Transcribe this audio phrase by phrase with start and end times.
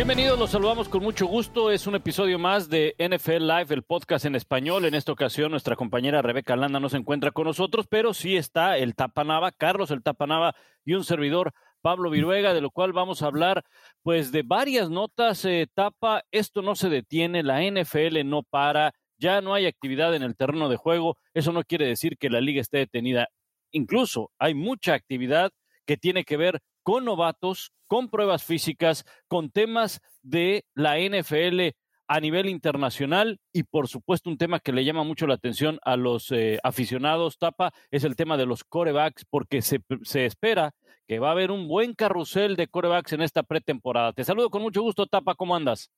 [0.00, 1.70] Bienvenidos, los saludamos con mucho gusto.
[1.70, 4.86] Es un episodio más de NFL Live, el podcast en español.
[4.86, 8.78] En esta ocasión, nuestra compañera Rebeca Landa no se encuentra con nosotros, pero sí está
[8.78, 10.54] el Tapanava, Carlos el Tapanava
[10.86, 11.52] y un servidor,
[11.82, 13.62] Pablo Viruega, de lo cual vamos a hablar,
[14.02, 15.44] pues, de varias notas.
[15.44, 20.22] Eh, tapa, esto no se detiene, la NFL no para, ya no hay actividad en
[20.22, 21.18] el terreno de juego.
[21.34, 23.28] Eso no quiere decir que la liga esté detenida.
[23.70, 25.50] Incluso hay mucha actividad
[25.84, 31.74] que tiene que ver con novatos, con pruebas físicas, con temas de la NFL
[32.06, 35.96] a nivel internacional y por supuesto un tema que le llama mucho la atención a
[35.96, 40.72] los eh, aficionados, Tapa, es el tema de los corebacks porque se, se espera
[41.08, 44.12] que va a haber un buen carrusel de corebacks en esta pretemporada.
[44.12, 45.90] Te saludo con mucho gusto, Tapa, ¿cómo andas?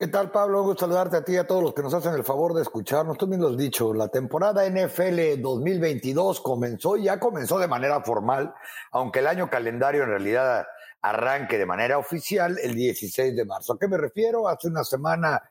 [0.00, 0.62] ¿Qué tal, Pablo?
[0.62, 2.62] Un gusto saludarte a ti y a todos los que nos hacen el favor de
[2.62, 3.16] escucharnos.
[3.16, 8.02] Tú mismo lo has dicho, la temporada NFL 2022 comenzó y ya comenzó de manera
[8.02, 8.52] formal,
[8.90, 10.66] aunque el año calendario en realidad
[11.02, 13.72] arranque de manera oficial el 16 de marzo.
[13.72, 14.48] ¿A qué me refiero?
[14.48, 15.50] Hace una semana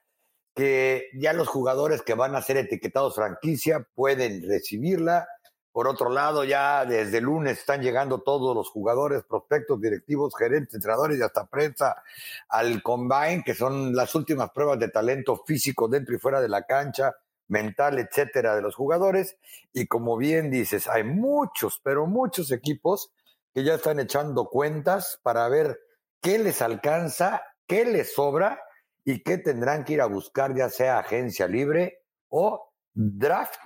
[0.56, 5.28] que ya los jugadores que van a ser etiquetados franquicia pueden recibirla
[5.72, 11.20] por otro lado, ya desde lunes están llegando todos los jugadores, prospectos, directivos, gerentes, entrenadores
[11.20, 12.04] y hasta prensa
[12.50, 16.64] al combine, que son las últimas pruebas de talento físico dentro y fuera de la
[16.64, 17.16] cancha,
[17.48, 19.38] mental, etcétera, de los jugadores.
[19.72, 23.12] Y como bien dices, hay muchos, pero muchos equipos
[23.60, 25.82] que ya están echando cuentas para ver
[26.22, 28.62] qué les alcanza, qué les sobra
[29.04, 33.60] y qué tendrán que ir a buscar, ya sea agencia libre o draft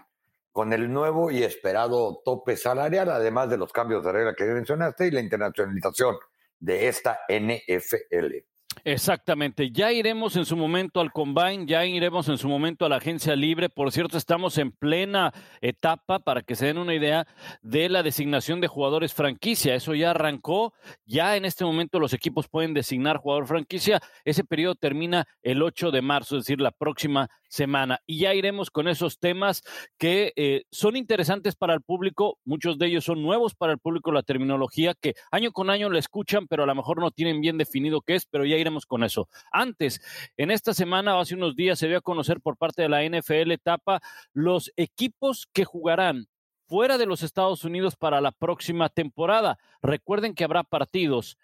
[0.52, 5.06] con el nuevo y esperado tope salarial, además de los cambios de regla que mencionaste
[5.06, 6.18] y la internacionalización
[6.58, 8.38] de esta NFL.
[8.84, 12.98] Exactamente, ya iremos en su momento al Combine, ya iremos en su momento a la
[12.98, 13.70] agencia libre.
[13.70, 17.28] Por cierto, estamos en plena etapa para que se den una idea
[17.62, 19.76] de la designación de jugadores franquicia.
[19.76, 20.74] Eso ya arrancó,
[21.06, 24.02] ya en este momento los equipos pueden designar jugador franquicia.
[24.26, 28.00] Ese periodo termina el 8 de marzo, es decir, la próxima semana.
[28.06, 29.64] Y ya iremos con esos temas
[29.98, 34.12] que eh, son interesantes para el público, muchos de ellos son nuevos para el público,
[34.12, 37.58] la terminología que año con año la escuchan, pero a lo mejor no tienen bien
[37.58, 39.30] definido qué es, pero ya iremos con eso.
[39.52, 40.02] Antes,
[40.38, 43.52] en esta semana, hace unos días, se dio a conocer por parte de la NFL
[43.52, 44.02] etapa
[44.34, 46.28] los equipos que jugarán
[46.68, 49.60] fuera de los Estados Unidos para la próxima temporada.
[49.82, 51.38] Recuerden que habrá partidos.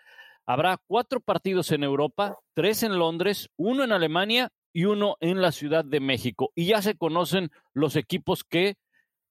[0.46, 5.52] Habrá cuatro partidos en Europa, tres en Londres, uno en Alemania y uno en la
[5.52, 6.52] Ciudad de México.
[6.56, 8.76] Y ya se conocen los equipos que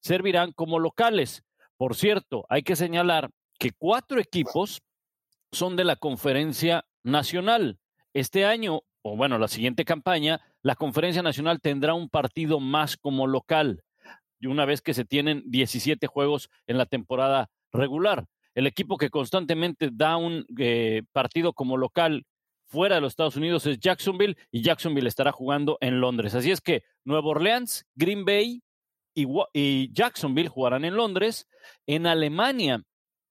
[0.00, 1.42] servirán como locales.
[1.76, 4.82] Por cierto, hay que señalar que cuatro equipos
[5.50, 7.78] son de la conferencia nacional.
[8.12, 13.26] Este año, o bueno, la siguiente campaña, la conferencia nacional tendrá un partido más como
[13.26, 13.82] local,
[14.42, 18.26] una vez que se tienen 17 juegos en la temporada regular.
[18.54, 22.24] El equipo que constantemente da un eh, partido como local
[22.66, 26.34] fuera de los Estados Unidos es Jacksonville y Jacksonville estará jugando en Londres.
[26.34, 28.62] Así es que Nueva Orleans, Green Bay
[29.14, 31.48] y, Jacksonville jugarán en Londres.
[31.86, 32.82] En Alemania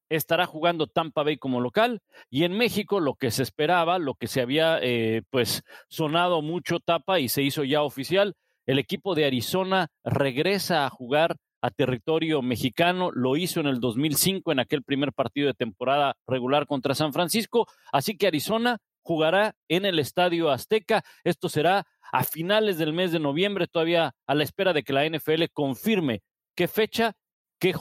[0.09, 4.27] estará jugando Tampa Bay como local y en México lo que se esperaba, lo que
[4.27, 8.35] se había eh, pues sonado mucho tapa y se hizo ya oficial,
[8.65, 14.51] el equipo de Arizona regresa a jugar a territorio mexicano, lo hizo en el 2005
[14.51, 19.85] en aquel primer partido de temporada regular contra San Francisco, así que Arizona jugará en
[19.85, 21.03] el Estadio Azteca.
[21.23, 25.07] Esto será a finales del mes de noviembre, todavía a la espera de que la
[25.07, 26.21] NFL confirme
[26.55, 27.13] qué fecha,
[27.59, 27.73] qué,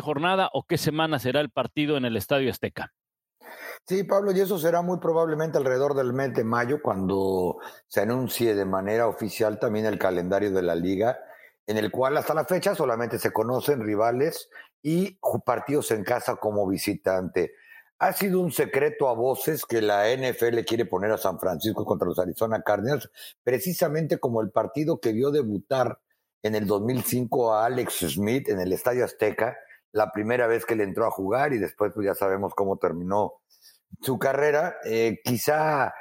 [0.00, 2.92] jornada o qué semana será el partido en el Estadio Azteca.
[3.86, 7.58] Sí, Pablo, y eso será muy probablemente alrededor del mes de mayo cuando
[7.88, 11.18] se anuncie de manera oficial también el calendario de la liga,
[11.66, 14.48] en el cual hasta la fecha solamente se conocen rivales
[14.82, 17.54] y partidos en casa como visitante.
[17.98, 22.08] Ha sido un secreto a voces que la NFL quiere poner a San Francisco contra
[22.08, 23.10] los Arizona Cardinals,
[23.42, 25.98] precisamente como el partido que vio debutar
[26.42, 29.56] en el 2005 a Alex Smith en el Estadio Azteca,
[29.92, 33.34] la primera vez que le entró a jugar y después pues ya sabemos cómo terminó
[34.00, 34.76] su carrera.
[34.84, 35.92] Eh, quizá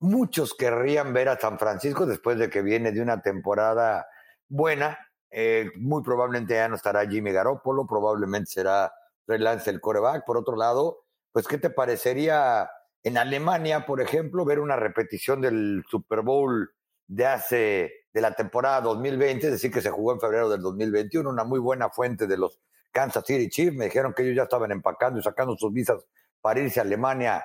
[0.00, 4.06] muchos querrían ver a San Francisco después de que viene de una temporada
[4.48, 4.98] buena.
[5.30, 8.92] Eh, muy probablemente ya no estará Jimmy Garoppolo, probablemente será
[9.26, 10.24] relance el coreback.
[10.24, 12.70] Por otro lado, pues, ¿qué te parecería
[13.02, 16.70] en Alemania, por ejemplo, ver una repetición del Super Bowl
[17.06, 21.30] de hace, de la temporada 2020, es decir, que se jugó en febrero del 2021,
[21.30, 22.58] una muy buena fuente de los
[22.90, 26.04] Kansas City Chiefs, me dijeron que ellos ya estaban empacando y sacando sus visas
[26.40, 27.44] para irse a Alemania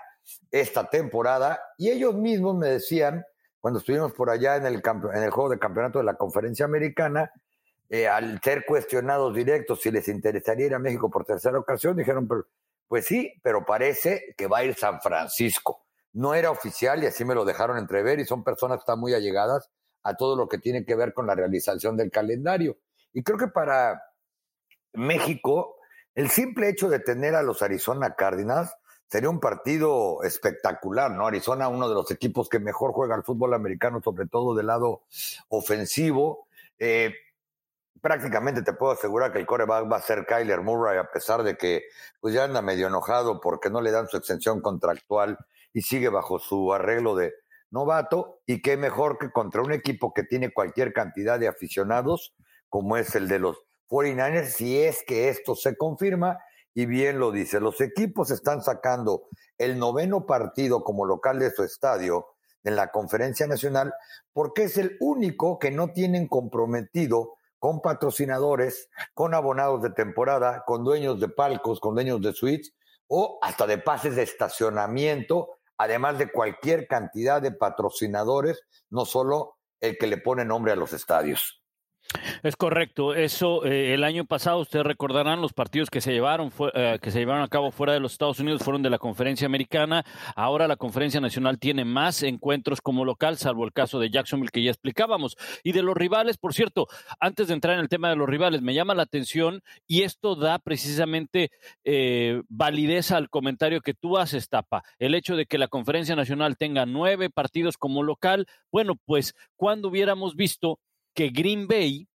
[0.49, 3.23] esta temporada, y ellos mismos me decían,
[3.61, 7.31] cuando estuvimos por allá en el, juego de campeonato de la conferencia americana,
[7.87, 12.27] eh, al ser cuestionados directos si les interesaría ir a México por tercera ocasión, dijeron,
[12.87, 15.85] pues sí, pero parece que va a ir San Francisco.
[16.13, 19.13] no era oficial y así me lo dejaron entrever y son personas que están muy
[19.13, 19.69] allegadas
[20.03, 22.77] a todo lo que tiene que ver con la realización del calendario.
[23.13, 24.03] Y creo que para
[24.93, 25.77] México,
[26.15, 28.71] el simple hecho de tener a los Arizona Cardinals
[29.07, 31.27] sería un partido espectacular, ¿no?
[31.27, 35.03] Arizona, uno de los equipos que mejor juega el fútbol americano, sobre todo del lado
[35.49, 36.47] ofensivo.
[36.79, 37.13] Eh,
[38.01, 41.55] prácticamente te puedo asegurar que el coreback va a ser Kyler Murray, a pesar de
[41.55, 41.83] que
[42.19, 45.37] pues ya anda medio enojado porque no le dan su extensión contractual
[45.73, 47.33] y sigue bajo su arreglo de
[47.73, 48.39] novato.
[48.45, 52.33] Y qué mejor que contra un equipo que tiene cualquier cantidad de aficionados,
[52.69, 53.57] como es el de los
[53.89, 56.39] 49ers, si es que esto se confirma.
[56.73, 59.27] Y bien lo dice, los equipos están sacando
[59.57, 62.27] el noveno partido como local de su estadio
[62.63, 63.93] en la conferencia nacional
[64.31, 70.83] porque es el único que no tienen comprometido con patrocinadores, con abonados de temporada, con
[70.83, 72.73] dueños de palcos, con dueños de suites
[73.07, 79.97] o hasta de pases de estacionamiento, además de cualquier cantidad de patrocinadores, no solo el
[79.97, 81.62] que le pone nombre a los estadios.
[82.43, 83.15] Es correcto.
[83.15, 87.19] Eso eh, el año pasado ustedes recordarán los partidos que se llevaron eh, que se
[87.19, 90.03] llevaron a cabo fuera de los Estados Unidos fueron de la Conferencia Americana.
[90.35, 94.63] Ahora la Conferencia Nacional tiene más encuentros como local, salvo el caso de Jacksonville que
[94.63, 95.37] ya explicábamos.
[95.63, 96.87] Y de los rivales, por cierto,
[97.19, 100.35] antes de entrar en el tema de los rivales, me llama la atención y esto
[100.35, 101.51] da precisamente
[101.83, 104.83] eh, validez al comentario que tú haces, Tapa.
[104.99, 109.87] El hecho de que la Conferencia Nacional tenga nueve partidos como local, bueno, pues cuando
[109.87, 110.79] hubiéramos visto
[111.13, 112.07] que Green Bay,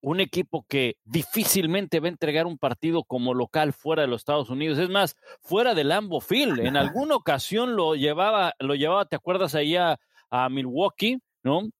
[0.00, 4.50] un equipo que difícilmente va a entregar un partido como local fuera de los Estados
[4.50, 9.16] Unidos, es más, fuera del Lambo Field, en alguna ocasión lo llevaba, lo llevaba, ¿te
[9.16, 9.98] acuerdas ahí a,
[10.30, 11.70] a Milwaukee, no?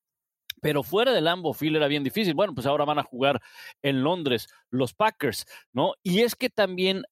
[0.65, 2.33] pero fuera del Lambo Field era bien difícil.
[2.33, 3.39] Bueno, pues ahora van a jugar
[3.83, 5.45] en Londres los Packers,
[5.75, 5.93] ¿no?
[6.03, 7.05] Y es que también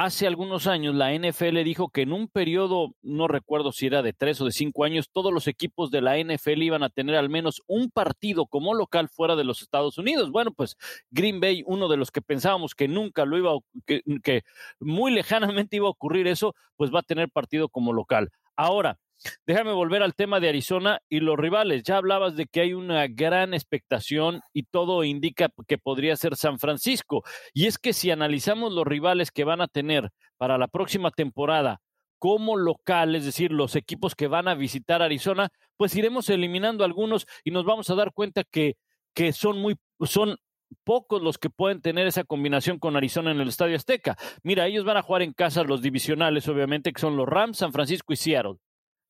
[0.00, 4.12] Hace algunos años la NFL dijo que en un periodo, no recuerdo si era de
[4.12, 7.28] tres o de cinco años, todos los equipos de la NFL iban a tener al
[7.28, 10.30] menos un partido como local fuera de los Estados Unidos.
[10.30, 10.76] Bueno, pues
[11.10, 13.50] Green Bay, uno de los que pensábamos que nunca lo iba,
[13.86, 14.44] que, que
[14.78, 18.30] muy lejanamente iba a ocurrir eso, pues va a tener partido como local.
[18.54, 19.00] Ahora,
[19.46, 21.82] Déjame volver al tema de Arizona y los rivales.
[21.82, 26.58] Ya hablabas de que hay una gran expectación y todo indica que podría ser San
[26.58, 27.22] Francisco.
[27.52, 31.80] Y es que si analizamos los rivales que van a tener para la próxima temporada
[32.18, 37.26] como local, es decir, los equipos que van a visitar Arizona, pues iremos eliminando algunos
[37.44, 38.76] y nos vamos a dar cuenta que,
[39.14, 40.36] que son muy, son
[40.84, 44.16] pocos los que pueden tener esa combinación con Arizona en el Estadio Azteca.
[44.42, 47.72] Mira, ellos van a jugar en casa los divisionales, obviamente, que son los Rams, San
[47.72, 48.56] Francisco y Seattle.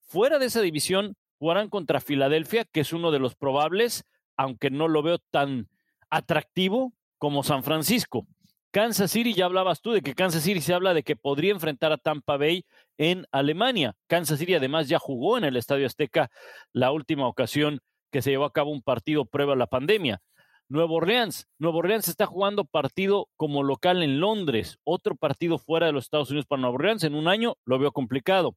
[0.08, 4.04] Fuera de esa división, jugarán contra Filadelfia, que es uno de los probables,
[4.38, 5.68] aunque no lo veo tan
[6.08, 8.26] atractivo como San Francisco.
[8.70, 11.92] Kansas City, ya hablabas tú de que Kansas City se habla de que podría enfrentar
[11.92, 12.64] a Tampa Bay
[12.96, 13.96] en Alemania.
[14.06, 16.30] Kansas City además ya jugó en el Estadio Azteca
[16.72, 20.22] la última ocasión que se llevó a cabo un partido prueba la pandemia.
[20.70, 21.48] Nuevo Orleans.
[21.58, 24.78] Nuevo Orleans está jugando partido como local en Londres.
[24.84, 27.92] Otro partido fuera de los Estados Unidos para Nuevo Orleans en un año lo veo
[27.92, 28.54] complicado.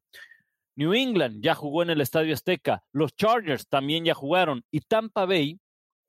[0.76, 5.26] New England ya jugó en el Estadio Azteca, los Chargers también ya jugaron y Tampa
[5.26, 5.60] Bay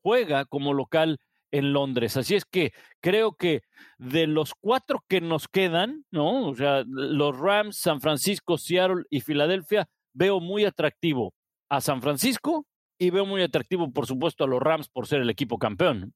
[0.01, 1.19] juega como local
[1.51, 2.17] en Londres.
[2.17, 3.61] Así es que creo que
[3.97, 6.47] de los cuatro que nos quedan, ¿no?
[6.47, 11.33] O sea, los Rams, San Francisco, Seattle y Filadelfia, veo muy atractivo
[11.69, 12.65] a San Francisco
[12.97, 16.13] y veo muy atractivo, por supuesto, a los Rams por ser el equipo campeón.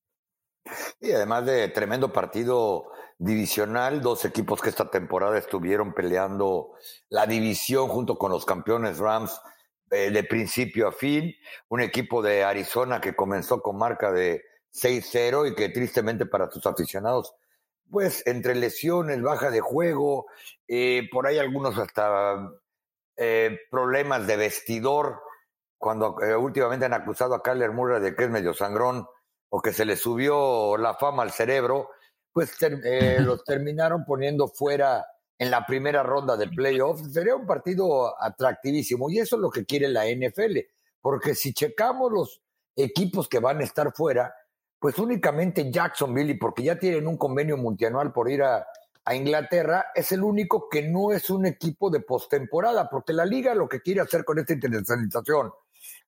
[0.99, 6.71] Y además de tremendo partido divisional, dos equipos que esta temporada estuvieron peleando
[7.09, 9.39] la división junto con los campeones Rams
[9.89, 11.33] eh, de principio a fin,
[11.69, 14.43] un equipo de Arizona que comenzó con marca de
[14.73, 17.33] 6-0 y que tristemente para sus aficionados,
[17.89, 20.27] pues entre lesiones, baja de juego,
[20.67, 22.51] eh, por ahí algunos hasta
[23.15, 25.21] eh, problemas de vestidor,
[25.77, 29.07] cuando últimamente han acusado a Kyler Murray de que es medio sangrón,
[29.49, 31.89] o que se le subió la fama al cerebro,
[32.31, 35.05] pues eh, los terminaron poniendo fuera
[35.39, 37.13] en la primera ronda de playoffs.
[37.13, 40.57] Sería un partido atractivísimo y eso es lo que quiere la NFL,
[41.01, 42.41] porque si checamos los
[42.75, 44.33] equipos que van a estar fuera,
[44.79, 48.67] pues únicamente Jacksonville, porque ya tienen un convenio multianual por ir a,
[49.05, 53.55] a Inglaterra, es el único que no es un equipo de postemporada, porque la liga
[53.55, 55.51] lo que quiere hacer con esta internacionalización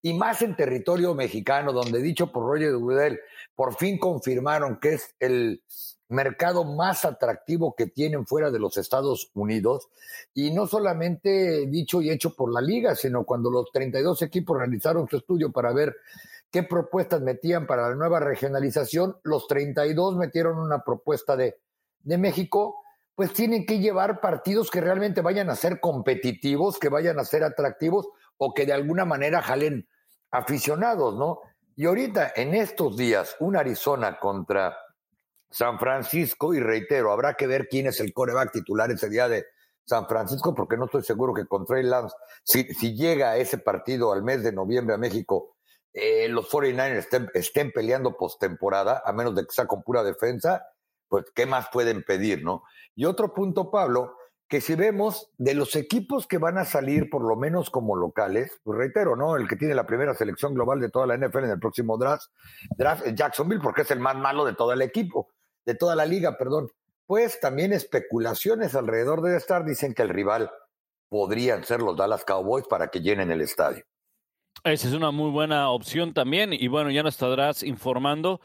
[0.01, 3.19] y más en territorio mexicano, donde dicho por Roger Goodell,
[3.55, 5.63] por fin confirmaron que es el
[6.07, 9.89] mercado más atractivo que tienen fuera de los Estados Unidos.
[10.33, 15.07] Y no solamente dicho y hecho por la liga, sino cuando los 32 equipos realizaron
[15.07, 15.95] su estudio para ver
[16.49, 21.59] qué propuestas metían para la nueva regionalización, los 32 metieron una propuesta de,
[22.03, 22.81] de México
[23.19, 27.43] pues tienen que llevar partidos que realmente vayan a ser competitivos, que vayan a ser
[27.43, 28.07] atractivos
[28.39, 29.87] o que de alguna manera jalen
[30.31, 31.41] aficionados, ¿no?
[31.75, 34.77] Y ahorita, en estos días, un Arizona contra
[35.49, 39.45] San Francisco, y reitero, habrá que ver quién es el coreback titular ese día de
[39.85, 42.63] San Francisco, porque no estoy seguro que con Trey Lance, si,
[42.95, 45.55] llega a ese partido al mes de noviembre a México,
[45.93, 50.65] eh, los 49ers estén, estén peleando postemporada, a menos de que sea con pura defensa,
[51.07, 52.63] pues, ¿qué más pueden pedir, no?
[52.95, 54.15] Y otro punto, Pablo,
[54.49, 58.59] que si vemos de los equipos que van a salir por lo menos como locales,
[58.63, 59.35] pues reitero, ¿no?
[59.35, 62.25] El que tiene la primera selección global de toda la NFL en el próximo draft,
[62.75, 65.29] draft es Jacksonville, porque es el más malo de todo el equipo,
[65.65, 66.67] de toda la liga, perdón.
[67.05, 70.51] Pues también especulaciones alrededor de estar dicen que el rival
[71.09, 73.83] podrían ser los Dallas Cowboys para que llenen el estadio.
[74.63, 76.53] Esa es una muy buena opción también.
[76.53, 78.41] Y bueno, ya nos estarás informando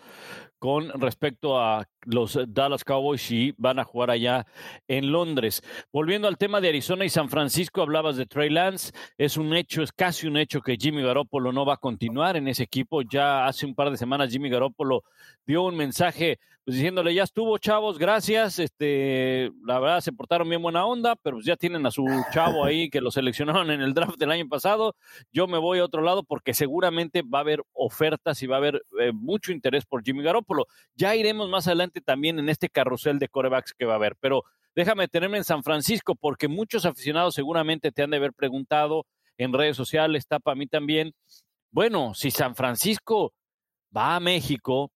[0.65, 4.47] con respecto a los Dallas Cowboys y van a jugar allá
[4.89, 5.61] en Londres.
[5.93, 8.91] Volviendo al tema de Arizona y San Francisco, hablabas de Trey Lance.
[9.19, 12.49] Es un hecho, es casi un hecho que Jimmy Garoppolo no va a continuar en
[12.49, 13.03] ese equipo.
[13.03, 15.03] Ya hace un par de semanas Jimmy Garoppolo
[15.45, 18.59] dio un mensaje pues diciéndole, ya estuvo, chavos, gracias.
[18.59, 22.65] Este, la verdad se portaron bien buena onda, pero pues ya tienen a su chavo
[22.65, 24.97] ahí que lo seleccionaron en el draft del año pasado.
[25.31, 28.59] Yo me voy a otro lado porque seguramente va a haber ofertas y va a
[28.61, 30.54] haber eh, mucho interés por Jimmy Garoppolo.
[30.95, 34.45] Ya iremos más adelante también en este carrusel de corebacks que va a haber, pero
[34.75, 39.07] déjame tenerme en San Francisco porque muchos aficionados seguramente te han de haber preguntado
[39.39, 41.13] en redes sociales, está para mí también.
[41.71, 43.35] Bueno, si San Francisco
[43.97, 44.93] va a México,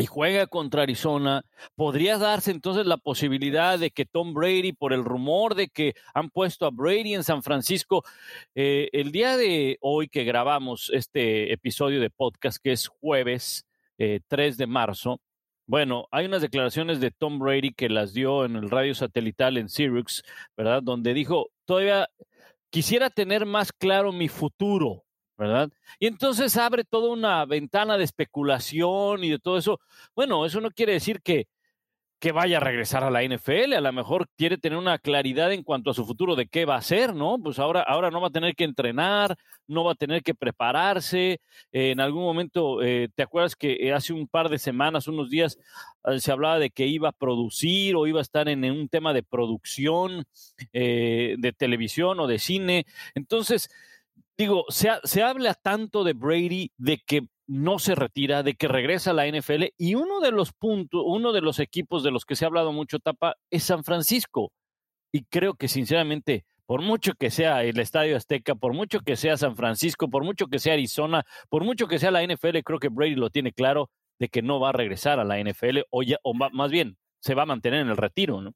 [0.00, 1.44] y juega contra Arizona,
[1.74, 6.30] podría darse entonces la posibilidad de que Tom Brady, por el rumor de que han
[6.30, 8.04] puesto a Brady en San Francisco,
[8.54, 13.66] eh, el día de hoy que grabamos este episodio de podcast, que es jueves
[14.26, 15.20] 3 eh, de marzo,
[15.70, 19.68] bueno, hay unas declaraciones de Tom Brady que las dio en el radio satelital en
[19.68, 20.24] Sirius,
[20.56, 20.82] ¿verdad?
[20.82, 22.08] Donde dijo, todavía
[22.70, 25.04] quisiera tener más claro mi futuro,
[25.38, 25.70] ¿verdad?
[26.00, 29.80] Y entonces abre toda una ventana de especulación y de todo eso.
[30.16, 31.46] Bueno, eso no quiere decir que,
[32.20, 35.62] que vaya a regresar a la NFL, a lo mejor quiere tener una claridad en
[35.62, 37.38] cuanto a su futuro de qué va a hacer, ¿no?
[37.42, 41.40] Pues ahora, ahora no va a tener que entrenar, no va a tener que prepararse.
[41.72, 45.58] Eh, en algún momento, eh, ¿te acuerdas que hace un par de semanas, unos días,
[46.04, 49.14] eh, se hablaba de que iba a producir o iba a estar en, un tema
[49.14, 50.24] de producción
[50.72, 52.84] de televisión o de cine?
[53.14, 53.70] Entonces,
[54.36, 59.10] digo, se, se habla tanto de Brady, de que no se retira, de que regresa
[59.10, 62.36] a la NFL, y uno de los puntos, uno de los equipos de los que
[62.36, 64.52] se ha hablado mucho, Tapa, es San Francisco.
[65.12, 69.36] Y creo que sinceramente, por mucho que sea el Estadio Azteca, por mucho que sea
[69.36, 72.88] San Francisco, por mucho que sea Arizona, por mucho que sea la NFL, creo que
[72.88, 73.90] Brady lo tiene claro
[74.20, 77.34] de que no va a regresar a la NFL, o, ya, o más bien, se
[77.34, 78.54] va a mantener en el retiro, ¿no?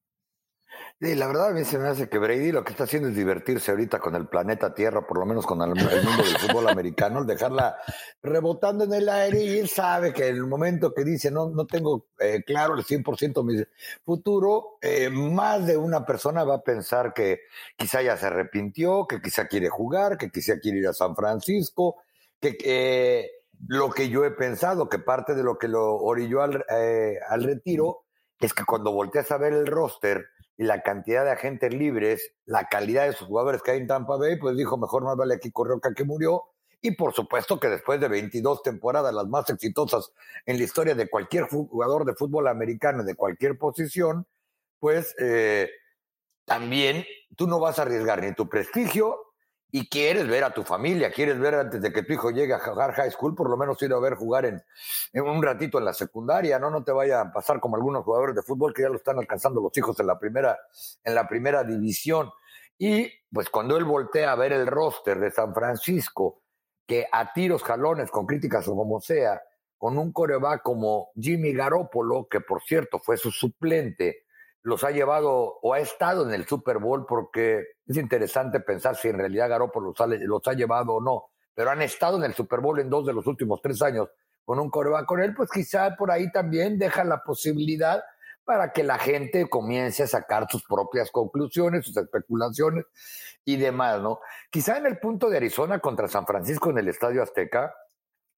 [1.00, 3.16] Sí, la verdad a mí se me hace que Brady lo que está haciendo es
[3.16, 7.25] divertirse ahorita con el planeta Tierra, por lo menos con el, mundo del fútbol americano,
[7.25, 7.76] dejarla
[8.23, 11.66] rebotando en el aire y él sabe que en el momento que dice no, no
[11.66, 13.62] tengo eh, claro el 100% mi
[14.04, 17.40] futuro, eh, más de una persona va a pensar que
[17.76, 21.97] quizá ya se arrepintió, que quizá quiere jugar, que quizá quiere ir a San Francisco,
[22.40, 23.31] que
[23.66, 27.45] lo que yo he pensado, que parte de lo que lo orilló al, eh, al
[27.45, 28.04] retiro,
[28.40, 30.26] es que cuando volteas a ver el roster,
[30.57, 34.17] y la cantidad de agentes libres, la calidad de sus jugadores que hay en Tampa
[34.17, 36.45] Bay, pues dijo, mejor más vale aquí Correoca que murió.
[36.81, 40.13] Y por supuesto que después de 22 temporadas, las más exitosas
[40.45, 44.27] en la historia de cualquier jugador de fútbol americano, de cualquier posición,
[44.79, 45.71] pues eh,
[46.45, 47.05] también
[47.37, 49.19] tú no vas a arriesgar ni tu prestigio
[49.76, 52.61] y quieres ver a tu familia, quieres ver antes de que tu hijo llegue a
[52.61, 54.62] jugar high school, por lo menos ir a ver jugar en,
[55.21, 56.71] un ratito en la secundaria, ¿no?
[56.71, 59.61] No te vaya a pasar como algunos jugadores de fútbol que ya lo están alcanzando
[59.61, 60.57] los hijos en la primera,
[61.02, 62.31] en la primera división.
[62.78, 66.43] Y pues cuando él voltea a ver el roster de San Francisco,
[66.87, 69.43] que a tiros, jalones, con críticas o como sea,
[69.76, 74.24] con un coreback como Jimmy Garoppolo, que por cierto fue su suplente,
[74.64, 79.09] los ha llevado o ha estado en el Super Bowl porque es interesante pensar si
[79.09, 82.80] en realidad Garoppolo los ha, llevado o no, pero han estado en el Super Bowl
[82.80, 84.09] en dos de los últimos tres años
[84.42, 88.02] con un coreback con él, pues quizá por ahí también deja la posibilidad
[88.42, 92.87] para que la gente comience a sacar sus propias conclusiones, sus especulaciones
[93.44, 94.21] y demás, ¿no?
[94.50, 97.75] Quizá en el punto de Arizona contra San Francisco en el Estadio Azteca,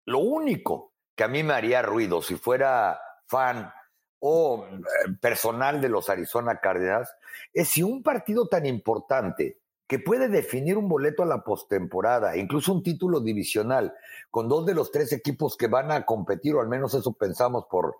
[0.04, 3.72] lo único que a mí me haría ruido si fuera fan
[4.20, 7.10] o eh, personal de los Arizona Cardinals
[7.52, 12.72] es si un partido tan importante que puede definir un boleto a la postemporada, incluso
[12.72, 13.94] un título divisional,
[14.30, 17.66] con dos de los tres equipos que van a competir, o al menos eso pensamos
[17.70, 17.98] por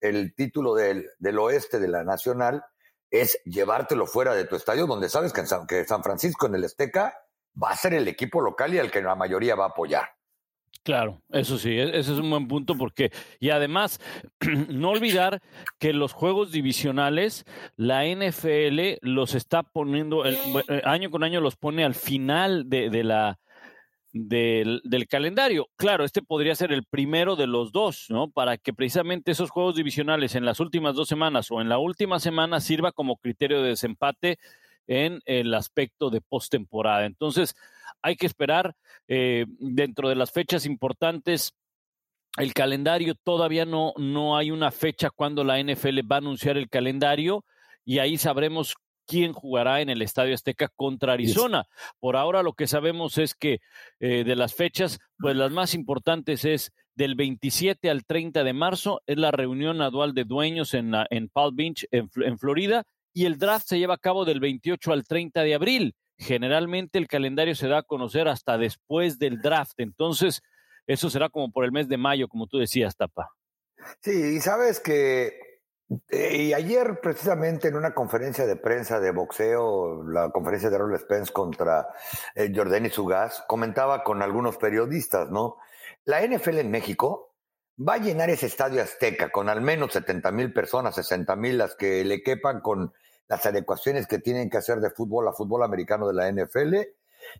[0.00, 2.64] el título del, del oeste de la Nacional,
[3.10, 6.56] es llevártelo fuera de tu estadio, donde sabes que en San, que San Francisco, en
[6.56, 7.14] el Azteca,
[7.60, 10.08] va a ser el equipo local y al que la mayoría va a apoyar.
[10.82, 14.00] Claro, eso sí, e-, ese es un buen punto porque, y además,
[14.68, 15.42] no olvidar
[15.78, 17.44] que los juegos divisionales,
[17.76, 20.36] la NFL los está poniendo, el,
[20.68, 23.38] eh, año con año los pone al final de, de la,
[24.12, 25.68] del, del, calendario.
[25.76, 28.30] Claro, este podría ser el primero de los dos, ¿no?
[28.30, 32.18] Para que precisamente esos juegos divisionales en las últimas dos semanas o en la última
[32.20, 34.38] semana sirva como criterio de desempate
[34.86, 37.04] en el aspecto de postemporada.
[37.04, 37.54] Entonces,
[38.02, 38.74] hay que esperar
[39.08, 41.52] eh, dentro de las fechas importantes.
[42.36, 46.68] El calendario todavía no, no hay una fecha cuando la NFL va a anunciar el
[46.68, 47.44] calendario
[47.84, 48.76] y ahí sabremos
[49.10, 51.66] quién jugará en el Estadio Azteca contra Arizona.
[51.98, 53.58] Por ahora lo que sabemos es que
[53.98, 59.02] eh, de las fechas, pues las más importantes es del 27 al 30 de marzo,
[59.06, 63.36] es la reunión anual de dueños en, en Palm Beach, en, en Florida, y el
[63.36, 65.94] draft se lleva a cabo del 28 al 30 de abril.
[66.20, 70.42] Generalmente el calendario se da a conocer hasta después del draft, entonces
[70.86, 73.30] eso será como por el mes de mayo, como tú decías, Tapa.
[74.02, 75.50] Sí, y sabes que
[76.08, 80.98] eh, y ayer, precisamente, en una conferencia de prensa de boxeo, la conferencia de Errol
[80.98, 81.88] Spence contra
[82.36, 85.56] eh, Jordani Sugas, comentaba con algunos periodistas, ¿no?
[86.04, 87.34] La NFL en México
[87.76, 91.74] va a llenar ese estadio azteca con al menos 70 mil personas, 60 mil, las
[91.74, 92.92] que le quepan con
[93.30, 96.74] las adecuaciones que tienen que hacer de fútbol a fútbol americano de la NFL,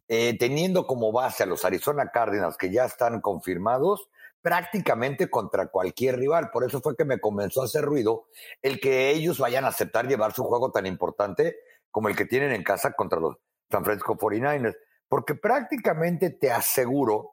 [0.06, 4.08] eh, teniendo como base a los Arizona Cardinals que ya están confirmados
[4.40, 6.52] prácticamente contra cualquier rival.
[6.52, 8.28] Por eso fue que me comenzó a hacer ruido
[8.62, 11.56] el que ellos vayan a aceptar llevar su juego tan importante
[11.90, 14.76] como el que tienen en casa contra los San Francisco 49ers.
[15.08, 17.32] Porque prácticamente te aseguro,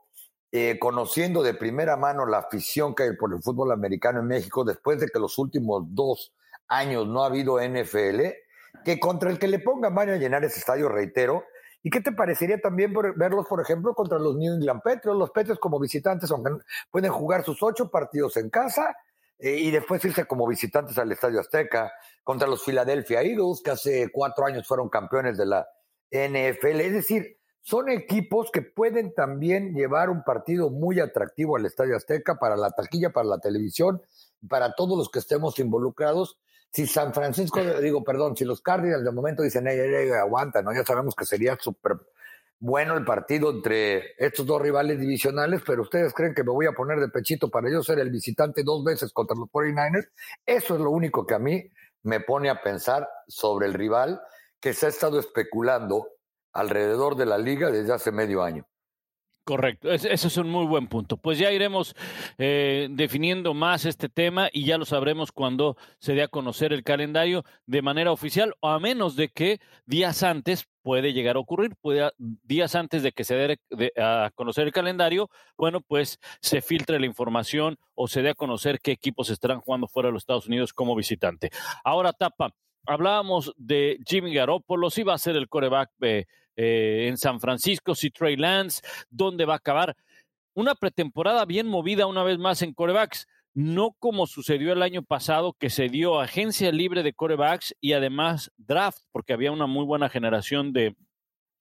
[0.52, 4.64] eh, conociendo de primera mano la afición que hay por el fútbol americano en México,
[4.64, 6.34] después de que los últimos dos
[6.68, 8.47] años no ha habido NFL,
[8.88, 11.44] que contra el que le pongan van a llenar ese estadio, reitero,
[11.84, 15.18] ¿Y qué te parecería también verlos, por ejemplo, contra los New England Patriots?
[15.18, 16.52] Los Patriots como visitantes aunque
[16.90, 18.98] pueden jugar sus ocho partidos en casa
[19.38, 24.10] eh, y después irse como visitantes al Estadio Azteca contra los Philadelphia Eagles, que hace
[24.12, 25.68] cuatro años fueron campeones de la
[26.10, 26.82] NFL.
[26.82, 32.40] Es decir, son equipos que pueden también llevar un partido muy atractivo al Estadio Azteca
[32.40, 34.02] para la taquilla, para la televisión,
[34.50, 36.40] para todos los que estemos involucrados
[36.72, 40.74] si San Francisco, digo, perdón, si los Cardinals de momento dicen, ey, ey, aguanta, ¿no?
[40.74, 41.98] Ya sabemos que sería súper
[42.60, 46.72] bueno el partido entre estos dos rivales divisionales, pero ustedes creen que me voy a
[46.72, 50.10] poner de pechito para yo ser el visitante dos veces contra los 49ers.
[50.46, 51.70] Eso es lo único que a mí
[52.04, 54.22] me pone a pensar sobre el rival
[54.60, 56.08] que se ha estado especulando
[56.54, 58.66] alrededor de la liga desde hace medio año.
[59.48, 61.16] Correcto, ese es un muy buen punto.
[61.16, 61.96] Pues ya iremos
[62.38, 66.84] eh, definiendo más este tema y ya lo sabremos cuando se dé a conocer el
[66.84, 71.78] calendario de manera oficial, o a menos de que días antes puede llegar a ocurrir,
[71.80, 77.00] puede, días antes de que se dé a conocer el calendario, bueno, pues se filtre
[77.00, 80.48] la información o se dé a conocer qué equipos estarán jugando fuera de los Estados
[80.48, 81.52] Unidos como visitante.
[81.86, 82.54] Ahora, Tapa,
[82.88, 85.92] hablábamos de Jimmy Garoppolo, si va a ser el coreback.
[86.02, 86.26] Eh,
[86.58, 89.96] eh, en San Francisco, si Trey Lance, dónde va a acabar.
[90.56, 95.54] Una pretemporada bien movida una vez más en corebacks, no como sucedió el año pasado
[95.54, 100.10] que se dio agencia libre de corebacks y además draft, porque había una muy buena
[100.10, 100.96] generación de,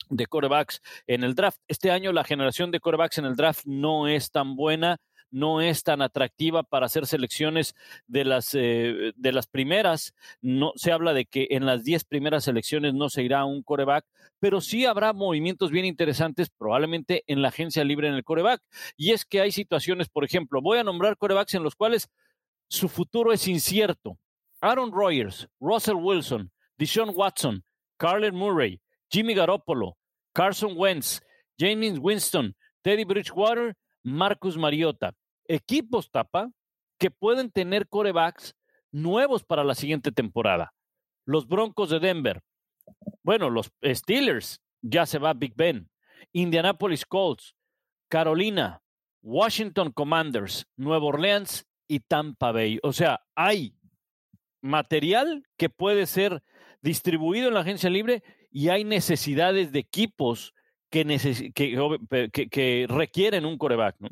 [0.09, 1.61] de corebacks en el draft.
[1.69, 4.97] Este año la generación de corebacks en el draft no es tan buena
[5.31, 7.75] no es tan atractiva para hacer selecciones
[8.07, 10.15] de las, eh, de las primeras.
[10.41, 14.05] No, se habla de que en las 10 primeras selecciones no se irá un coreback,
[14.39, 18.62] pero sí habrá movimientos bien interesantes probablemente en la agencia libre en el coreback.
[18.97, 22.09] Y es que hay situaciones, por ejemplo, voy a nombrar corebacks en los cuales
[22.69, 24.19] su futuro es incierto.
[24.61, 27.65] Aaron Rodgers, Russell Wilson, Deshaun Watson,
[27.99, 29.97] Carlen Murray, Jimmy Garoppolo,
[30.33, 31.21] Carson Wentz,
[31.59, 33.75] James Winston, Teddy Bridgewater
[34.07, 35.16] Marcus Mariota.
[35.49, 36.53] Equipos tapa
[36.97, 38.55] que pueden tener corebacks
[38.92, 40.73] nuevos para la siguiente temporada.
[41.25, 42.40] Los Broncos de Denver.
[43.25, 45.90] Bueno, los Steelers, ya se va Big Ben.
[46.33, 47.57] Indianapolis Colts,
[48.09, 48.81] Carolina,
[49.23, 52.79] Washington Commanders, Nueva Orleans y Tampa Bay.
[52.85, 53.75] O sea, hay
[54.62, 56.45] material que puede ser
[56.81, 60.55] distribuido en la agencia libre y hay necesidades de equipos
[61.05, 64.09] que, que, requieren un coreback, ¿no?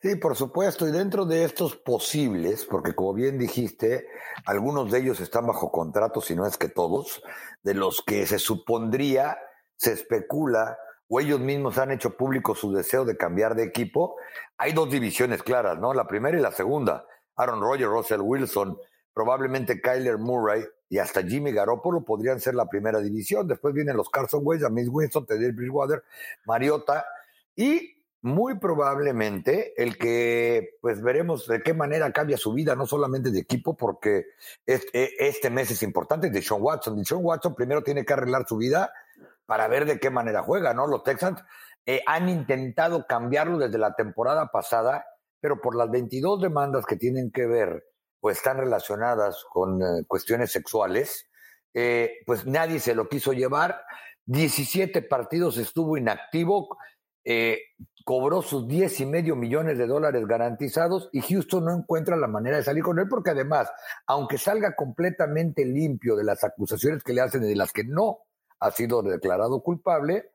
[0.00, 4.06] Sí, por supuesto, y dentro de estos posibles, porque como bien dijiste,
[4.46, 7.22] algunos de ellos están bajo contrato, si no es que todos,
[7.62, 9.38] de los que se supondría,
[9.76, 10.76] se especula,
[11.08, 14.16] o ellos mismos han hecho público su deseo de cambiar de equipo,
[14.56, 15.92] hay dos divisiones claras, ¿no?
[15.92, 17.06] La primera y la segunda.
[17.36, 18.78] Aaron Rodgers, Russell Wilson,
[19.12, 23.48] probablemente Kyler Murray y hasta Jimmy Garoppolo podrían ser la primera división.
[23.48, 26.04] Después vienen los Carson Wentz, James Winston, Teddy Bridgewater,
[26.44, 27.06] Mariota
[27.56, 33.30] y muy probablemente el que pues veremos de qué manera cambia su vida, no solamente
[33.30, 34.26] de equipo, porque
[34.66, 37.02] este, este mes es importante, de Sean Watson.
[37.06, 38.92] Sean Watson primero tiene que arreglar su vida
[39.46, 40.86] para ver de qué manera juega, ¿no?
[40.86, 41.42] Los Texans
[41.86, 45.06] eh, han intentado cambiarlo desde la temporada pasada,
[45.40, 47.82] pero por las 22 demandas que tienen que ver
[48.22, 51.28] o están relacionadas con eh, cuestiones sexuales,
[51.74, 53.82] eh, pues nadie se lo quiso llevar.
[54.24, 56.78] 17 partidos estuvo inactivo,
[58.04, 62.56] cobró sus 10 y medio millones de dólares garantizados y Houston no encuentra la manera
[62.56, 63.70] de salir con él porque además,
[64.06, 68.18] aunque salga completamente limpio de las acusaciones que le hacen y de las que no
[68.60, 70.30] ha sido declarado culpable,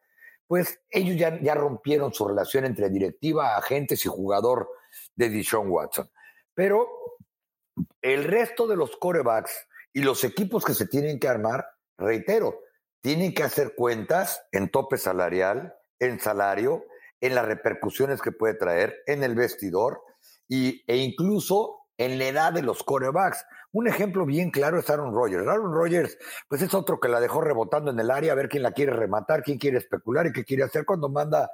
[0.47, 4.69] pues ellos ya, ya rompieron su relación entre directiva, agentes y jugador
[5.15, 6.09] de Deshaun Watson.
[6.53, 6.87] Pero
[8.01, 11.65] el resto de los corebacks y los equipos que se tienen que armar,
[11.97, 12.59] reitero,
[13.01, 16.85] tienen que hacer cuentas en tope salarial, en salario,
[17.21, 20.01] en las repercusiones que puede traer en el vestidor
[20.47, 23.43] y, e incluso en la edad de los corebacks.
[23.73, 25.47] Un ejemplo bien claro es Aaron Rodgers.
[25.47, 28.63] Aaron Rodgers, pues es otro que la dejó rebotando en el área a ver quién
[28.63, 31.51] la quiere rematar, quién quiere especular y qué quiere hacer cuando manda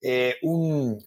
[0.00, 0.98] eh, un,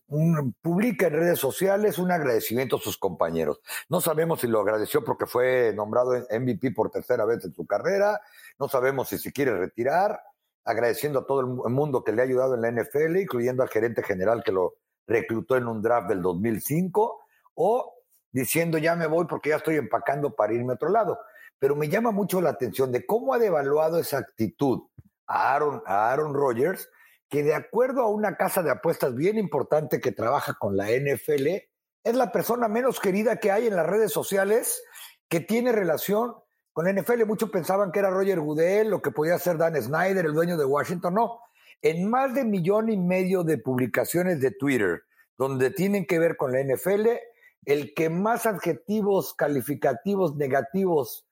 [0.61, 3.59] publica en redes sociales un agradecimiento a sus compañeros.
[3.89, 8.21] No sabemos si lo agradeció porque fue nombrado MVP por tercera vez en su carrera,
[8.57, 10.21] no sabemos si se quiere retirar,
[10.63, 14.01] agradeciendo a todo el mundo que le ha ayudado en la NFL, incluyendo al gerente
[14.01, 17.19] general que lo reclutó en un draft del 2005,
[17.55, 17.94] o
[18.35, 21.19] diciendo ya me voy porque ya estoy empacando para irme a otro lado.
[21.57, 24.81] Pero me llama mucho la atención de cómo ha devaluado esa actitud
[25.25, 26.89] a Aaron, a Aaron Rodgers,
[27.29, 31.47] que de acuerdo a una casa de apuestas bien importante que trabaja con la NFL,
[32.03, 34.83] es la persona menos querida que hay en las redes sociales
[35.29, 36.35] que tiene relación
[36.73, 37.23] con la NFL.
[37.25, 40.65] Muchos pensaban que era Roger Goodell o que podía ser Dan Snyder, el dueño de
[40.65, 41.13] Washington.
[41.13, 41.39] No,
[41.81, 45.03] en más de millón y medio de publicaciones de Twitter
[45.37, 47.07] donde tienen que ver con la NFL,
[47.65, 51.25] el que más adjetivos calificativos negativos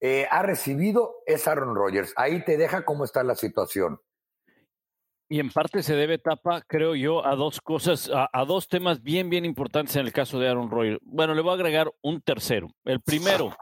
[0.00, 2.12] eh, ha recibido es Aaron Rodgers.
[2.16, 4.00] Ahí te deja cómo está la situación.
[5.28, 9.30] Y en parte se debe, Tapa, creo yo, a dos cosas, a, dos temas bien,
[9.30, 10.98] bien importantes en el caso de Aaron Rodgers.
[11.02, 12.68] Bueno, le voy a agregar un tercero.
[12.84, 13.54] El primero,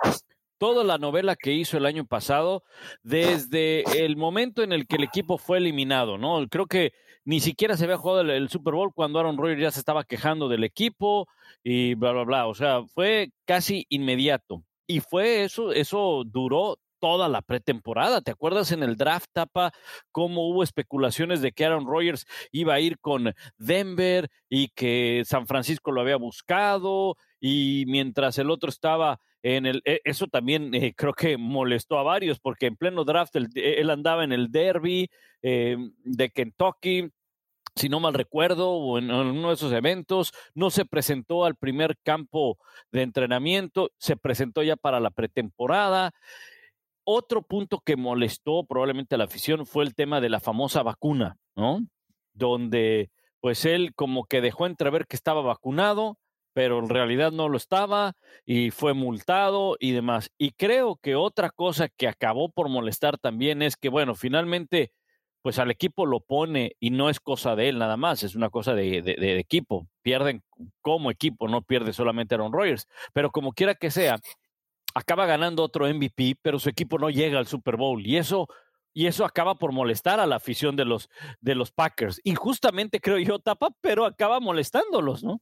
[0.57, 2.63] toda la novela que hizo el año pasado,
[3.03, 6.47] desde el momento en el que el equipo fue eliminado, ¿no?
[6.49, 6.93] Creo que
[7.29, 10.49] ni siquiera se había jugado el, Super Bowl cuando Aaron Rodgers ya se estaba quejando
[10.49, 11.29] del equipo
[11.63, 12.47] y bla, bla, bla.
[12.47, 14.65] O sea, fue casi inmediato.
[14.87, 18.23] Y fue eso, eso duró toda la pretemporada.
[18.23, 19.73] ¿Te acuerdas en el draft tapa
[20.11, 25.47] cómo hubo especulaciones de que Aaron Rodgers iba a ir con Denver y que San
[25.47, 30.95] Francisco lo había buscado y mientras el otro estaba en el e, eso también eh,
[30.97, 35.11] creo que molestó a varios porque en pleno draft él, andaba en el derby
[35.43, 37.11] eh, de Kentucky
[37.79, 41.97] si no mal recuerdo, o en, uno de esos eventos, no se presentó al primer
[42.03, 42.59] campo
[42.93, 46.13] de entrenamiento, se presentó ya para la pretemporada.
[47.05, 51.39] Otro punto que molestó probablemente a la afición fue el tema de la famosa vacuna,
[51.57, 51.81] ¿no?
[52.35, 53.11] Donde
[53.41, 56.19] pues él como que dejó entrever que estaba vacunado,
[56.53, 58.15] pero en realidad no lo estaba
[58.45, 60.31] y fue multado y demás.
[60.39, 64.91] Y creo que otra cosa que acabó por molestar también es que, bueno, finalmente
[65.43, 68.51] pues al equipo lo pone y no es cosa de él nada más, es una
[68.51, 69.89] cosa de, equipo.
[70.03, 70.43] Pierden
[70.81, 72.89] como equipo, no pierde solamente Aaron Rodgers.
[73.13, 74.19] Pero como quiera que sea,
[74.95, 78.05] acaba ganando otro MVP, pero su equipo no llega al Super Bowl.
[78.07, 78.49] Y eso,
[78.93, 81.09] y eso acaba por molestar a la afición de los,
[81.41, 82.21] de los Packers.
[82.25, 85.41] Injustamente, creo yo, tapa, pero acaba molestándolos, ¿no?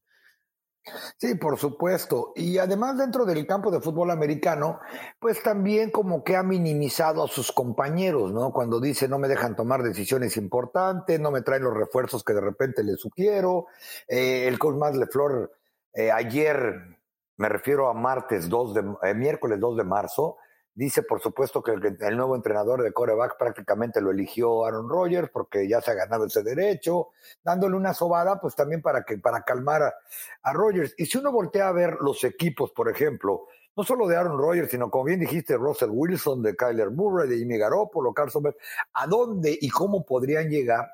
[1.18, 2.32] Sí, por supuesto.
[2.36, 4.80] Y además dentro del campo de fútbol americano,
[5.18, 8.52] pues también como que ha minimizado a sus compañeros, ¿no?
[8.52, 12.40] Cuando dice no me dejan tomar decisiones importantes, no me traen los refuerzos que de
[12.40, 13.66] repente les sugiero.
[14.06, 15.52] Eh, el coach más Leflor
[15.92, 16.98] eh, ayer,
[17.36, 20.36] me refiero a martes 2 de, eh, miércoles 2 de marzo,
[20.76, 25.66] Dice, por supuesto, que el, nuevo entrenador de coreback prácticamente lo eligió Aaron Rodgers porque
[25.66, 27.12] ya se ha ganado ese derecho,
[27.42, 29.94] dándole una sobada, pues también para, que, para calmar
[30.42, 30.92] a, Rodgers.
[30.98, 34.70] Y si uno voltea a ver los equipos, por ejemplo, no solo de Aaron Rodgers,
[34.70, 38.58] sino como bien dijiste, Russell Wilson, de Kyler Murray, de Jimmy Garoppolo, Carson Wentz,
[38.92, 40.90] ¿a dónde y cómo podrían llegar?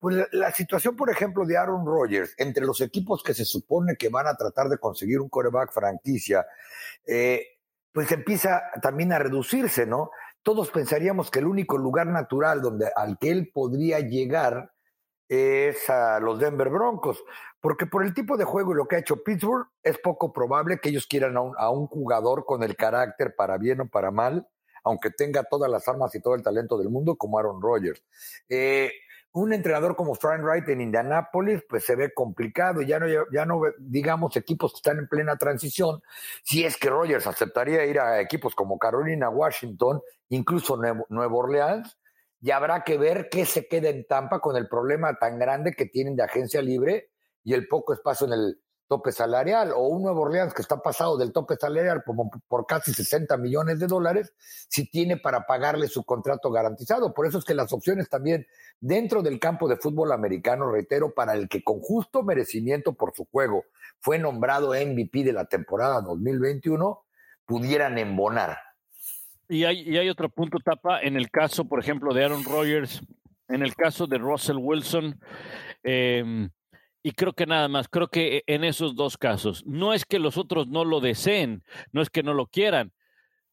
[0.00, 3.96] Pues la, la, situación, por ejemplo, de Aaron Rodgers, entre los equipos que se supone
[3.96, 6.46] que van a tratar de conseguir un coreback franquicia,
[7.06, 7.53] eh,
[7.94, 10.10] pues empieza también a reducirse, ¿no?
[10.42, 14.72] Todos pensaríamos que el único lugar natural donde, al que él podría llegar
[15.28, 17.22] es a los Denver Broncos,
[17.60, 20.80] porque por el tipo de juego y lo que ha hecho Pittsburgh, es poco probable
[20.80, 24.48] que ellos quieran a un, jugador con el carácter para bien o para mal,
[24.82, 28.02] aunque tenga todas las armas y todo el talento del mundo como Aaron Rodgers.
[28.48, 28.90] Eh,
[29.34, 32.82] un entrenador como Frank Wright en Indianápolis, pues se ve complicado.
[32.82, 36.00] Ya no, ya no, digamos, equipos que están en plena transición.
[36.44, 40.76] Si es que Rogers aceptaría ir a equipos como Carolina, Washington, incluso
[41.08, 41.98] Nuevo Orleans,
[42.38, 45.86] ya habrá que ver qué se queda en Tampa con el problema tan grande que
[45.86, 47.10] tienen de agencia libre
[47.42, 51.16] y el poco espacio en el tope salarial, o un Nuevo Orleans que está pasado
[51.16, 54.32] del tope salarial como por casi 60 millones de dólares,
[54.68, 57.14] si tiene para pagarle su contrato garantizado.
[57.14, 58.46] Por eso es que las opciones también
[58.80, 63.24] dentro del campo de fútbol americano, reitero, para el que con justo merecimiento por su
[63.24, 63.64] juego
[64.00, 67.02] fue nombrado MVP de la temporada 2021,
[67.46, 68.58] pudieran embonar.
[69.48, 73.02] Y hay, y hay otro punto, Tapa, en el caso, por ejemplo, de Aaron Rodgers,
[73.48, 75.20] en el caso de Russell Wilson,
[75.82, 76.48] eh,
[77.04, 80.38] y creo que nada más, creo que en esos dos casos, no es que los
[80.38, 81.62] otros no lo deseen,
[81.92, 82.92] no es que no lo quieran,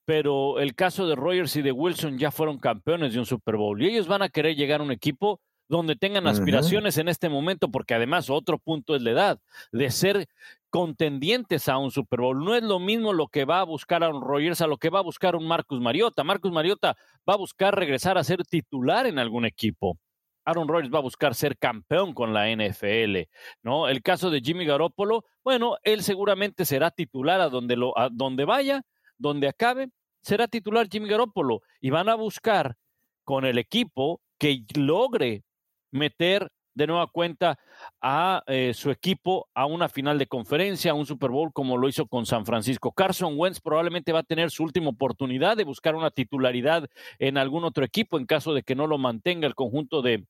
[0.06, 3.82] pero el caso de Rogers y de Wilson ya fueron campeones de un Super Bowl
[3.82, 7.70] y ellos van a querer llegar a un equipo donde tengan aspiraciones en este momento,
[7.70, 9.40] porque además otro punto es la edad,
[9.72, 10.28] de ser
[10.70, 12.44] contendientes a un Super Bowl.
[12.44, 14.90] No es lo mismo lo que va a buscar a un Rogers a lo que
[14.90, 16.24] va a buscar un Marcus Mariota.
[16.24, 16.98] Marcus Mariota
[17.30, 19.98] va a buscar regresar a ser titular en algún equipo.
[20.46, 23.30] Aaron Rodgers va a buscar ser campeón con la NFL,
[23.62, 23.88] ¿no?
[23.88, 28.46] El caso de Jimmy Garoppolo, bueno, él seguramente será titular a donde, lo, a donde
[28.46, 28.82] vaya,
[29.18, 29.90] donde acabe,
[30.22, 32.76] será titular Jimmy Garoppolo y van a buscar
[33.24, 35.44] con el equipo que logre
[35.92, 37.60] meter de nueva cuenta
[38.02, 41.88] a eh, su equipo a una final de conferencia, a un Super Bowl como lo
[41.88, 42.92] hizo con San Francisco.
[42.92, 47.64] Carson Wentz probablemente va a tener su última oportunidad de buscar una titularidad en algún
[47.64, 50.26] otro equipo en caso de que no lo mantenga el conjunto de,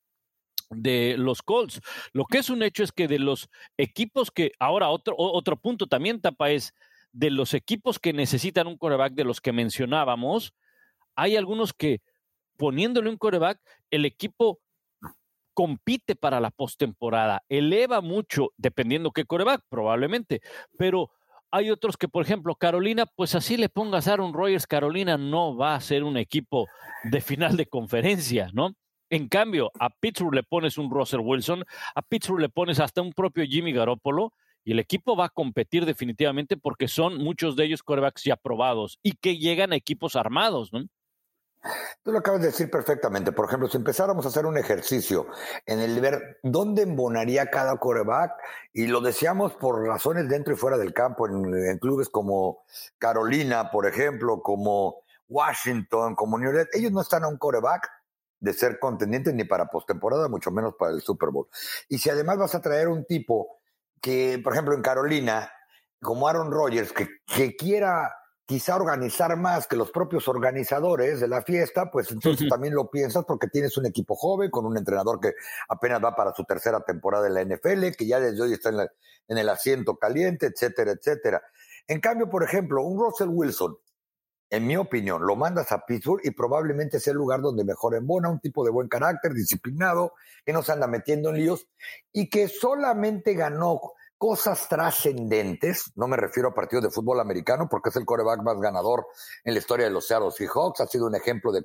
[0.70, 1.82] de los Colts.
[2.14, 5.88] Lo que es un hecho es que de los equipos que, ahora otro, otro punto
[5.88, 6.74] también tapa es,
[7.14, 10.54] de los equipos que necesitan un coreback de los que mencionábamos,
[11.16, 12.02] hay algunos que
[12.58, 14.60] poniéndole un coreback, el equipo
[15.62, 20.42] compite para la postemporada, eleva mucho, dependiendo qué coreback, probablemente,
[20.76, 21.12] pero
[21.52, 25.56] hay otros que, por ejemplo, Carolina, pues así le pongas a Aaron Rodgers, Carolina no
[25.56, 26.68] va a ser un equipo
[27.04, 28.74] de final de conferencia, ¿no?
[29.12, 33.14] En cambio, a Pittsburgh le pones un Russell Wilson, a Pittsburgh le pones hasta un
[33.14, 37.84] propio Jimmy Garoppolo, y el equipo va a competir definitivamente porque son muchos de ellos
[37.84, 40.88] corebacks ya probados y que llegan a equipos armados, ¿no?
[42.04, 43.32] Tú lo acabas de decir perfectamente.
[43.32, 45.28] Por ejemplo, si empezáramos a hacer un ejercicio
[45.66, 48.32] en el ver dónde embonaría cada coreback,
[48.74, 52.64] y lo decíamos por razones dentro y fuera del campo, en, clubes como
[52.98, 57.88] Carolina, por ejemplo, como Washington, como New York, ellos no están a un coreback
[58.40, 61.48] de ser contendientes ni para postemporada, mucho menos para el Super Bowl.
[61.90, 63.60] Y si además vas a traer un tipo
[64.02, 65.52] que, por ejemplo, en Carolina,
[66.02, 68.12] como Aaron Rodgers, que quiera
[68.46, 73.24] quizá organizar más que los propios organizadores de la fiesta, pues entonces también lo piensas
[73.26, 75.34] porque tienes un equipo joven con un entrenador que
[75.70, 78.80] apenas va para su tercera temporada en la NFL, que ya desde hoy está en,
[79.28, 81.42] en el asiento caliente, etcétera, etcétera.
[81.88, 83.78] En cambio, por ejemplo, un Russell Wilson,
[84.50, 88.30] en mi opinión, lo mandas a Pittsburgh y probablemente sea el lugar donde mejor embona,
[88.30, 90.14] un tipo de buen carácter, disciplinado,
[90.46, 91.68] que no se anda metiendo en líos
[92.12, 93.80] y que solamente ganó
[94.22, 98.60] cosas trascendentes, no me refiero a partidos de fútbol americano porque es el coreback más
[98.60, 99.08] ganador
[99.44, 101.64] en la historia de los Seattle Seahawks, ha sido un ejemplo de,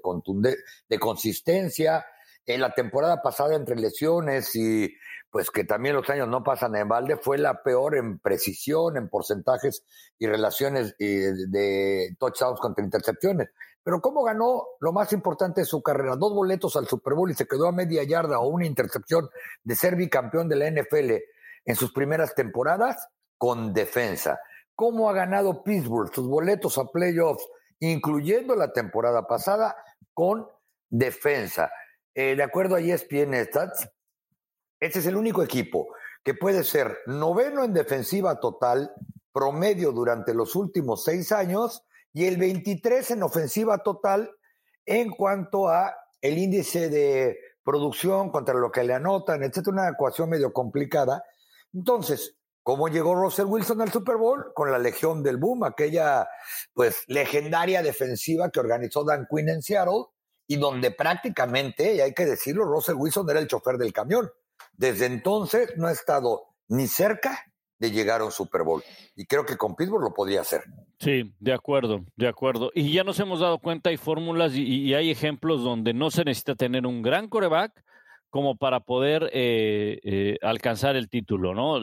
[0.88, 2.06] de consistencia.
[2.46, 4.90] En la temporada pasada entre lesiones y
[5.30, 9.10] pues que también los años no pasan en balde, fue la peor en precisión, en
[9.10, 9.84] porcentajes
[10.18, 13.50] y relaciones de touchdowns contra intercepciones.
[13.82, 16.16] Pero ¿cómo ganó lo más importante de su carrera?
[16.16, 19.28] Dos boletos al Super Bowl y se quedó a media yarda o una intercepción
[19.62, 21.35] de ser bicampeón de la NFL
[21.66, 24.40] en sus primeras temporadas con defensa.
[24.74, 27.46] ¿Cómo ha ganado Pittsburgh sus boletos a playoffs,
[27.80, 29.76] incluyendo la temporada pasada,
[30.14, 30.46] con
[30.88, 31.70] defensa?
[32.14, 33.90] Eh, de acuerdo a ESPN Stats,
[34.80, 35.88] este es el único equipo
[36.24, 38.92] que puede ser noveno en defensiva total,
[39.32, 44.30] promedio durante los últimos seis años, y el 23 en ofensiva total
[44.86, 50.30] en cuanto a el índice de producción contra lo que le anotan, etcétera, una ecuación
[50.30, 51.22] medio complicada,
[51.72, 54.52] entonces, ¿cómo llegó Russell Wilson al Super Bowl?
[54.54, 56.28] Con la Legión del Boom, aquella
[56.72, 60.06] pues legendaria defensiva que organizó Dan Quinn en Seattle
[60.46, 64.30] y donde prácticamente, y hay que decirlo, Russell Wilson era el chofer del camión.
[64.72, 68.82] Desde entonces no ha estado ni cerca de llegar a un Super Bowl.
[69.16, 70.62] Y creo que con Pittsburgh lo podría hacer.
[70.98, 72.70] Sí, de acuerdo, de acuerdo.
[72.74, 76.24] Y ya nos hemos dado cuenta, hay fórmulas y, y, hay ejemplos donde no se
[76.24, 77.84] necesita tener un gran coreback
[78.30, 81.80] como para poder eh, eh, alcanzar el título, ¿no?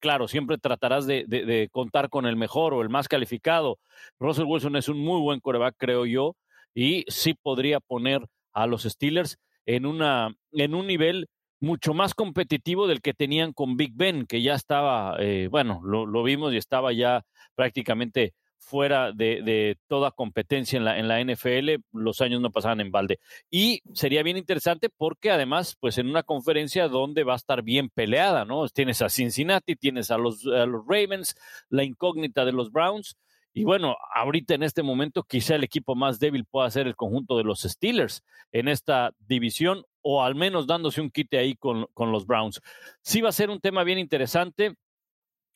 [0.00, 3.78] Claro, siempre tratarás de, contar con el mejor o el más calificado.
[4.18, 6.36] Russell Wilson es un muy buen coreback, creo yo,
[6.74, 11.28] y sí podría poner a los Steelers en, una, en un nivel
[11.60, 16.22] mucho más competitivo del que tenían con Big Ben, que ya estaba, eh, bueno, lo,
[16.22, 17.22] vimos y estaba ya
[17.54, 23.20] prácticamente fuera de, toda competencia en la, NFL, los años no pasaban en balde.
[23.50, 27.88] Y sería bien interesante porque además, pues en una conferencia donde va a estar bien
[27.88, 28.66] peleada, ¿no?
[28.68, 31.36] Tienes a Cincinnati, tienes a los, a los Ravens,
[31.68, 33.16] la incógnita de los Browns.
[33.52, 37.38] Y bueno, ahorita en este momento quizá el equipo más débil pueda ser el conjunto
[37.38, 42.12] de los Steelers en esta división o al menos dándose un quite ahí con, con
[42.12, 42.60] los Browns.
[43.00, 44.74] Sí va a ser un tema bien interesante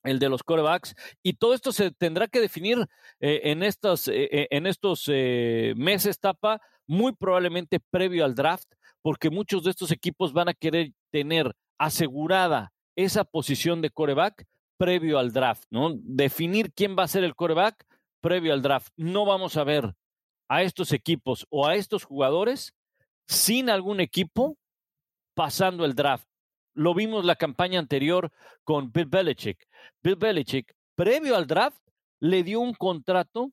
[0.03, 2.87] el de los corebacks, y todo esto se tendrá que definir
[3.21, 9.31] eh, en, estos, eh, eh, en estos meses, tapa, muy probablemente previo al draft, porque
[9.31, 14.45] muchos de estos equipos van a querer tener asegurada esa posición de coreback
[14.77, 15.91] previo al draft, ¿no?
[15.95, 17.85] Definir quién va a ser el coreback
[18.21, 18.93] previo al draft.
[18.97, 19.95] No vamos a ver
[20.49, 22.75] a estos equipos o a estos jugadores
[23.27, 24.59] sin algún equipo
[25.35, 26.30] pasando el draft.
[26.81, 28.33] Lo vimos la campaña anterior
[28.65, 29.69] con Bill Belichick.
[30.03, 31.77] Bill Belichick, previo al draft,
[32.21, 33.53] le dio un contrato,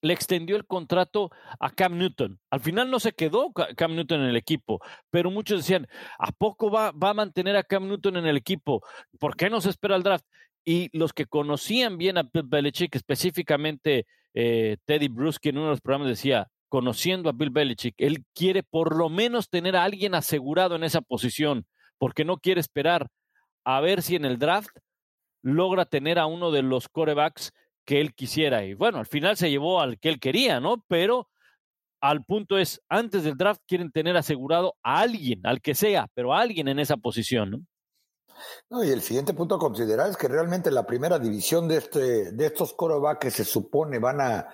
[0.00, 2.40] le extendió el contrato a Cam Newton.
[2.48, 5.86] Al final no se quedó Cam Newton en el equipo, pero muchos decían,
[6.18, 8.82] ¿a poco va, va a mantener a Cam Newton en el equipo?
[9.18, 10.24] ¿Por qué no se espera el draft?
[10.64, 15.72] Y los que conocían bien a Bill Belichick, específicamente eh, Teddy Bruschi en uno de
[15.72, 20.14] los programas decía, conociendo a Bill Belichick, él quiere por lo menos tener a alguien
[20.14, 21.66] asegurado en esa posición
[22.00, 23.08] porque no quiere esperar
[23.64, 24.74] a ver si en el draft
[25.42, 27.52] logra tener a uno de los corebacks
[27.84, 28.64] que él quisiera.
[28.64, 30.82] Y bueno, al final se llevó al que él quería, ¿no?
[30.88, 31.28] Pero
[32.00, 36.32] al punto es, antes del draft quieren tener asegurado a alguien, al que sea, pero
[36.32, 37.58] a alguien en esa posición, ¿no?
[38.70, 42.32] No, y el siguiente punto a considerar es que realmente la primera división de, este,
[42.32, 44.48] de estos corebacks que se supone van a,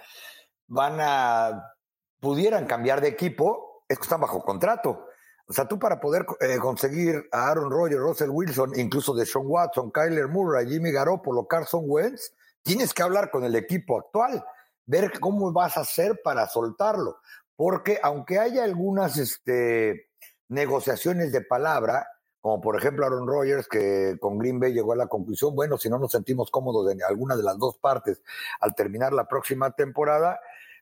[0.66, 1.72] van a,
[2.18, 5.06] pudieran cambiar de equipo, es que están bajo contrato.
[5.48, 9.44] O sea, tú para poder eh, conseguir a Aaron Rodgers, Russell Wilson, incluso de Sean
[9.46, 12.32] Watson, Kyler Murray, Jimmy Garoppolo, Carson Wentz,
[12.62, 14.44] tienes que hablar con el equipo actual,
[14.86, 17.18] ver cómo vas a hacer para soltarlo.
[17.54, 20.08] Porque aunque haya algunas este,
[20.48, 22.08] negociaciones de palabra,
[22.40, 25.88] como por ejemplo Aaron Rodgers, que con Green Bay llegó a la conclusión, bueno, si
[25.88, 28.20] no nos sentimos cómodos en alguna de las dos partes
[28.60, 30.40] al terminar la próxima temporada,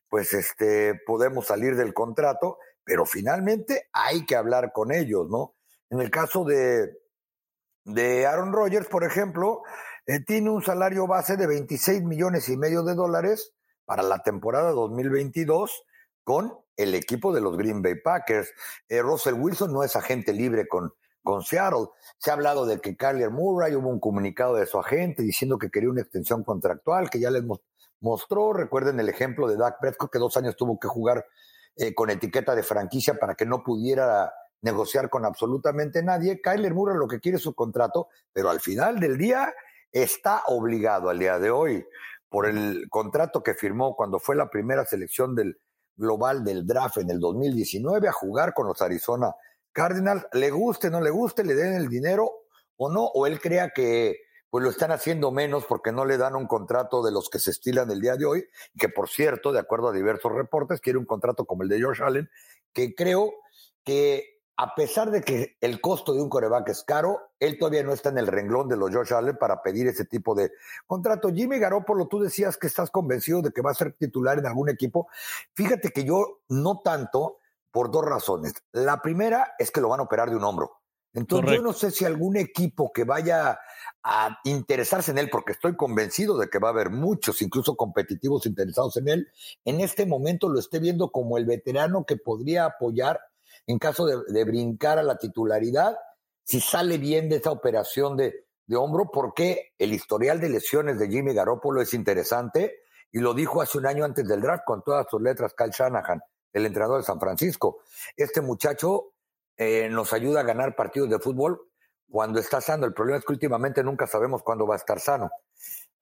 [0.09, 5.55] pues este, podemos salir del contrato pero finalmente hay que hablar con ellos, ¿no?
[5.89, 6.97] En el caso de,
[7.83, 9.63] de Aaron Rodgers, por ejemplo,
[10.05, 13.53] eh, tiene un salario base de 26 millones y medio de dólares
[13.85, 15.83] para la temporada 2022
[16.23, 18.51] con el equipo de los Green Bay Packers.
[18.87, 20.93] Eh, Russell Wilson no es agente libre con,
[21.23, 21.87] con Seattle.
[22.17, 25.71] Se ha hablado de que Kyler Murray hubo un comunicado de su agente diciendo que
[25.71, 27.43] quería una extensión contractual que ya les
[27.99, 28.53] mostró.
[28.53, 31.25] Recuerden el ejemplo de Dak Prescott que dos años tuvo que jugar
[31.77, 36.41] eh, con etiqueta de franquicia para que no pudiera negociar con absolutamente nadie.
[36.41, 39.53] Kyler Murray lo que quiere es su contrato, pero al final del día
[39.91, 41.85] está obligado al día de hoy
[42.29, 45.59] por el contrato que firmó cuando fue la primera selección del
[45.95, 49.33] global del draft en el 2019 a jugar con los Arizona
[49.71, 50.25] Cardinals.
[50.33, 52.29] Le guste, no le guste, le den el dinero
[52.77, 54.24] o no, o él crea que
[54.55, 57.51] pues lo están haciendo menos porque no le dan un contrato de los que se
[57.51, 58.47] estilan el día de hoy,
[58.79, 62.01] que por cierto, de acuerdo a diversos reportes, quiere un contrato como el de George
[62.01, 62.29] Allen,
[62.71, 63.33] que creo
[63.83, 67.91] que a pesar de que el costo de un coreback es caro, él todavía no
[67.91, 70.53] está en el renglón de los George Allen para pedir ese tipo de
[70.87, 71.33] contrato.
[71.33, 74.69] Jimmy Garoppolo, tú decías que estás convencido de que va a ser titular en algún
[74.69, 75.09] equipo.
[75.53, 77.39] Fíjate que yo no tanto
[77.71, 78.53] por dos razones.
[78.71, 80.79] La primera es que lo van a operar de un hombro.
[81.15, 83.59] Entonces yo no sé si algún equipo que vaya
[84.03, 88.45] a interesarse en él, porque estoy convencido de que va a haber muchos, incluso competitivos
[88.45, 89.27] interesados en él,
[89.63, 93.19] en este momento lo esté viendo como el veterano que podría apoyar
[93.65, 95.97] en caso de, brincar a la titularidad,
[96.43, 101.09] si sale bien de esa operación de, de hombro, porque el historial de lesiones de
[101.09, 105.07] Jimmy Garoppolo es interesante, y lo dijo hace un año antes del draft con todas
[105.09, 106.21] sus letras Cal Shanahan,
[106.53, 107.79] el entrenador de San Francisco.
[108.15, 109.14] Este muchacho
[109.57, 111.61] eh, nos ayuda a ganar partidos de fútbol
[112.09, 112.85] cuando está sano.
[112.85, 115.31] El problema es que últimamente nunca sabemos cuándo va a estar sano.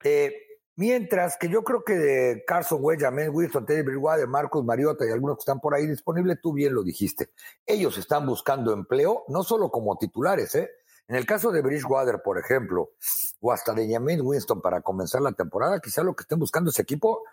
[0.02, 0.34] Eh,
[0.76, 5.10] mientras que yo creo que de Carson Wentz, James Wilson, Teddy Bridgewater, Marcus Mariota y
[5.10, 7.30] algunos que están por ahí disponibles, tú bien lo dijiste.
[7.64, 10.70] Ellos están buscando empleo, no solo como titulares, ¿eh?
[11.06, 12.92] En el caso de Bridgewater, por ejemplo,
[13.40, 16.80] o hasta de James Winston para comenzar la temporada, quizá lo que estén buscando ese
[16.80, 17.24] equipo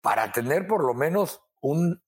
[0.00, 2.00] para tener por lo menos un,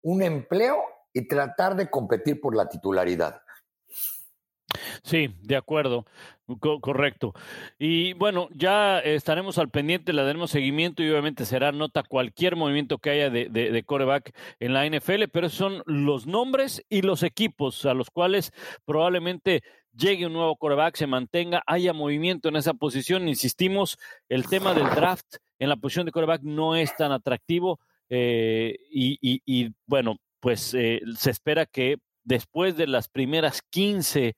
[0.00, 0.82] un empleo
[1.14, 3.40] y tratar de competir por la titularidad.
[5.04, 6.04] Sí, de acuerdo,
[6.58, 7.32] correcto.
[7.78, 12.98] Y bueno, ya estaremos al pendiente, le daremos seguimiento y obviamente será nota cualquier movimiento
[12.98, 17.86] que haya de, de, coreback en la NFL, pero son los nombres y los equipos
[17.86, 18.52] a los cuales
[18.84, 19.62] probablemente
[19.96, 23.28] llegue un nuevo coreback, se mantenga, haya movimiento en esa posición.
[23.28, 23.98] Insistimos,
[24.28, 29.72] el tema del draft en la posición de coreback no es tan atractivo eh, y,
[29.86, 34.36] bueno, pues eh, se espera que después de las primeras 15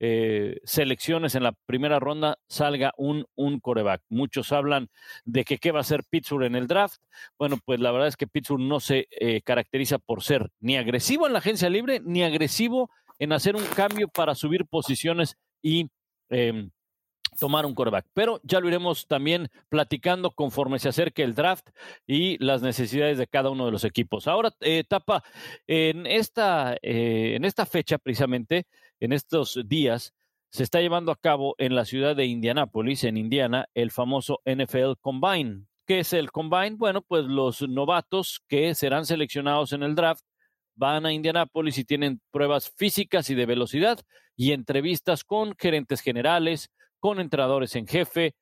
[0.00, 4.00] eh, selecciones en la primera ronda salga un, un coreback.
[4.08, 4.88] Muchos hablan
[5.26, 7.02] de que qué va a hacer Pittsburgh en el draft.
[7.38, 11.26] Bueno, pues la verdad es que Pittsburgh no se eh, caracteriza por ser ni agresivo
[11.26, 12.88] en la agencia libre, ni agresivo
[13.18, 15.90] en hacer un cambio para subir posiciones y
[16.30, 16.70] em,
[17.38, 18.06] tomar un coreback.
[18.12, 21.68] Pero ya lo iremos también platicando conforme se acerque el draft
[22.06, 24.28] y las necesidades de cada uno de los equipos.
[24.28, 25.22] Ahora, eh, Tapa,
[25.66, 28.66] en esta, en esta fecha precisamente,
[29.00, 30.14] en estos días
[30.52, 34.98] se está llevando a cabo en la ciudad de Indianápolis, en Indiana, el famoso NFL
[35.00, 35.64] Combine.
[35.86, 36.76] ¿Qué es el Combine?
[36.76, 40.24] Bueno, pues los novatos que serán seleccionados en el draft
[40.74, 44.00] van a Indianápolis y tienen pruebas físicas y de velocidad
[44.36, 46.70] y entrevistas con gerentes generales,
[47.02, 48.36] con entrenadores en jefe,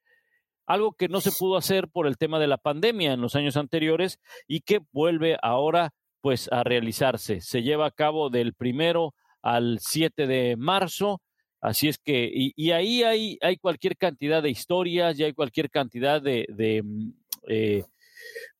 [0.67, 3.57] algo que no se pudo hacer por el tema de la pandemia en los años
[3.57, 7.41] anteriores y que vuelve ahora pues a realizarse.
[7.41, 11.23] Se lleva a cabo del primero al 7 de marzo.
[11.63, 16.45] Así es que, y, ahí hay, cualquier cantidad de historias, y hay cualquier cantidad de,
[16.51, 17.13] de mm,
[17.49, 17.85] eh,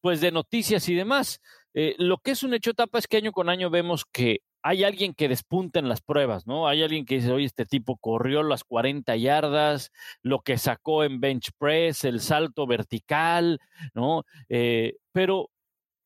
[0.01, 1.43] pues de noticias y demás.
[1.75, 4.85] Eh, lo que es un hecho tapa es que año con año vemos que hay
[4.85, 6.69] alguien que despunta en las pruebas, ¿no?
[6.69, 9.91] Hay alguien que dice, oye, este tipo corrió las 40 yardas,
[10.23, 13.59] lo que sacó en bench press, el salto vertical,
[13.95, 14.25] ¿no?
[14.49, 15.51] Eh, pero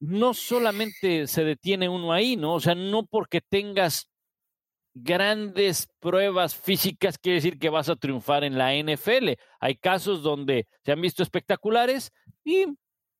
[0.00, 2.54] no solamente se detiene uno ahí, ¿no?
[2.54, 4.10] O sea, no porque tengas
[4.94, 9.32] grandes pruebas físicas quiere decir que vas a triunfar en la NFL.
[9.58, 12.12] Hay casos donde se han visto espectaculares
[12.44, 12.66] y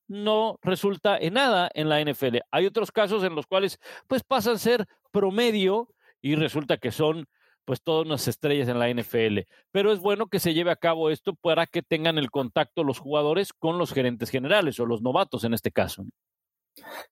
[0.09, 2.39] no resulta en nada en la NFL.
[2.51, 5.89] Hay otros casos en los cuales pues pasan a ser promedio
[6.21, 7.27] y resulta que son
[7.65, 9.41] pues todas unas estrellas en la NFL.
[9.71, 12.99] Pero es bueno que se lleve a cabo esto para que tengan el contacto los
[12.99, 16.05] jugadores con los gerentes generales o los novatos en este caso.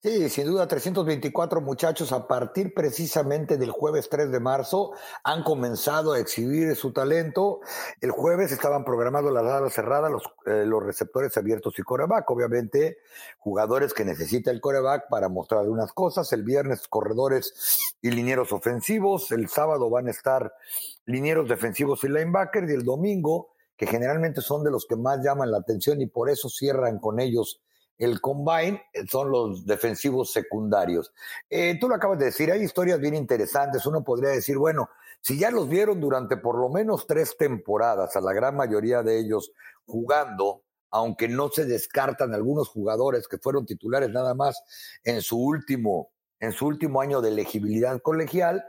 [0.01, 4.91] Sí, sin duda, 324 muchachos a partir precisamente del jueves 3 de marzo
[5.23, 7.61] han comenzado a exhibir su talento.
[8.01, 12.29] El jueves estaban programados las alas cerradas, los, eh, los receptores abiertos y coreback.
[12.29, 12.97] Obviamente,
[13.39, 16.33] jugadores que necesita el coreback para mostrar algunas cosas.
[16.33, 19.31] El viernes, corredores y linieros ofensivos.
[19.31, 20.53] El sábado van a estar
[21.05, 22.69] linieros defensivos y linebackers.
[22.69, 26.29] Y el domingo, que generalmente son de los que más llaman la atención y por
[26.29, 27.61] eso cierran con ellos
[27.97, 31.13] el combine eh, son los defensivos secundarios.
[31.49, 33.85] Eh, tú lo acabas de decir, hay historias bien interesantes.
[33.85, 34.89] Uno podría decir, bueno,
[35.21, 39.19] si ya los vieron durante por lo menos tres temporadas, a la gran mayoría de
[39.19, 39.51] ellos
[39.85, 44.61] jugando, aunque no se descartan algunos jugadores que fueron titulares nada más
[45.03, 48.65] en su último, en su último año de elegibilidad colegial,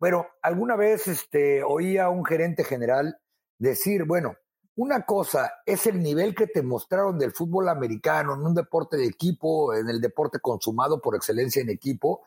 [0.00, 3.18] bueno, alguna vez este, oía a un gerente general
[3.58, 4.36] decir, bueno,
[4.78, 9.06] una cosa es el nivel que te mostraron del fútbol americano en un deporte de
[9.06, 12.22] equipo, en el deporte consumado por excelencia en equipo,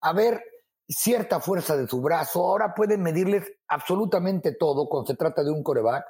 [0.00, 0.40] a ver
[0.88, 2.46] cierta fuerza de su brazo.
[2.46, 6.04] Ahora pueden medirles absolutamente todo cuando se trata de un coreback.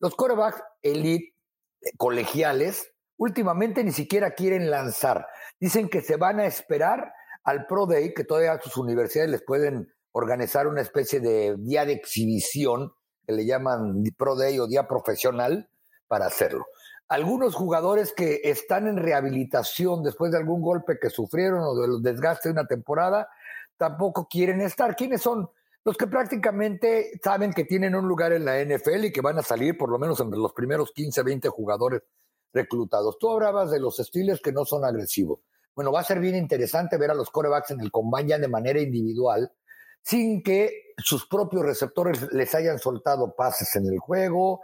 [0.00, 1.34] Los corebacks elite
[1.82, 5.26] eh, colegiales últimamente ni siquiera quieren lanzar.
[5.60, 7.12] Dicen que se van a esperar
[7.44, 11.92] al Pro Day, que todavía sus universidades les pueden organizar una especie de día de
[11.92, 12.94] exhibición
[13.26, 15.68] que le llaman Pro Day o Día Profesional,
[16.08, 16.66] para hacerlo.
[17.08, 22.48] Algunos jugadores que están en rehabilitación después de algún golpe que sufrieron o del desgaste
[22.48, 23.28] de una temporada,
[23.76, 24.94] tampoco quieren estar.
[24.96, 25.48] ¿Quiénes son?
[25.84, 29.42] Los que prácticamente saben que tienen un lugar en la NFL y que van a
[29.42, 32.02] salir por lo menos entre los primeros 15, 20 jugadores
[32.52, 33.18] reclutados.
[33.18, 35.40] Tú hablabas de los Steelers que no son agresivos.
[35.74, 38.48] Bueno, va a ser bien interesante ver a los corebacks en el combine ya de
[38.48, 39.50] manera individual,
[40.02, 44.60] sin que sus propios receptores les hayan soltado pases en el juego,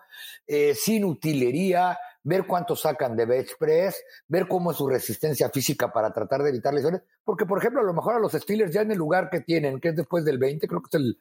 [0.47, 5.93] eh, sin utilería, ver cuánto sacan de bench press, ver cómo es su resistencia física
[5.93, 8.83] para tratar de evitar lesiones, porque por ejemplo a lo mejor a los Steelers ya
[8.83, 11.19] en el lugar que tienen, que es después del 20, creo que es el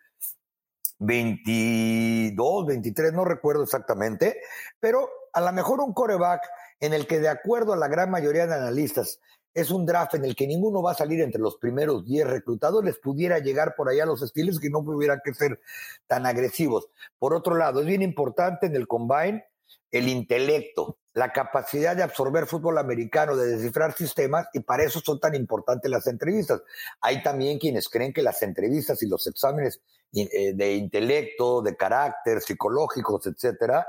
[1.00, 4.42] 22, 23, no recuerdo exactamente,
[4.80, 6.42] pero a lo mejor un coreback
[6.80, 9.20] en el que de acuerdo a la gran mayoría de analistas
[9.58, 12.86] es un draft en el que ninguno va a salir entre los primeros 10 reclutados,
[12.86, 15.60] les pudiera llegar por allá los estilos que no hubiera que ser
[16.06, 16.90] tan agresivos.
[17.18, 19.46] Por otro lado, es bien importante en el combine
[19.90, 25.20] el intelecto, la capacidad de absorber fútbol americano, de descifrar sistemas, y para eso son
[25.20, 26.62] tan importantes las entrevistas.
[27.02, 29.82] Hay también quienes creen que las entrevistas y los exámenes
[30.14, 33.88] eh, de intelecto, de carácter, psicológicos, etcétera,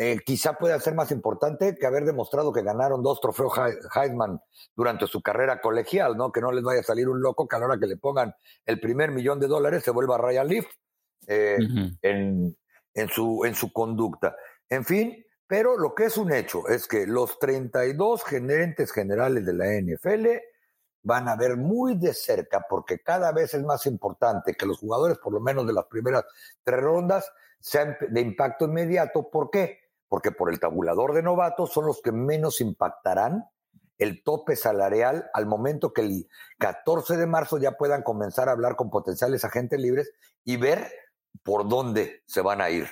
[0.00, 3.52] eh, quizá pueda ser más importante que haber demostrado que ganaron dos trofeos
[3.96, 4.40] Heisman
[4.76, 6.30] durante su carrera colegial, ¿no?
[6.30, 8.32] Que no les vaya a salir un loco que a la hora que le pongan
[8.64, 10.66] el primer millón de dólares se vuelva Ryan Leaf
[11.26, 11.58] eh,
[12.02, 12.56] en,
[12.94, 14.36] en, su, en su conducta.
[14.68, 19.52] En fin, pero lo que es un hecho es que los 32 gerentes generales de
[19.52, 20.26] la NFL
[21.02, 25.18] van a ver muy de cerca, porque cada vez es más importante que los jugadores,
[25.18, 26.24] por lo menos de las primeras
[26.62, 27.28] tres rondas,
[27.58, 29.28] sean de impacto inmediato.
[29.28, 29.87] ¿Por qué?
[30.08, 33.44] Porque por el tabulador de novatos son los que menos impactarán
[33.98, 36.28] el tope salarial al momento que el
[36.58, 40.12] 14 de marzo ya puedan comenzar a hablar con potenciales agentes libres
[40.44, 40.88] y ver
[41.42, 42.86] por dónde se van a ir.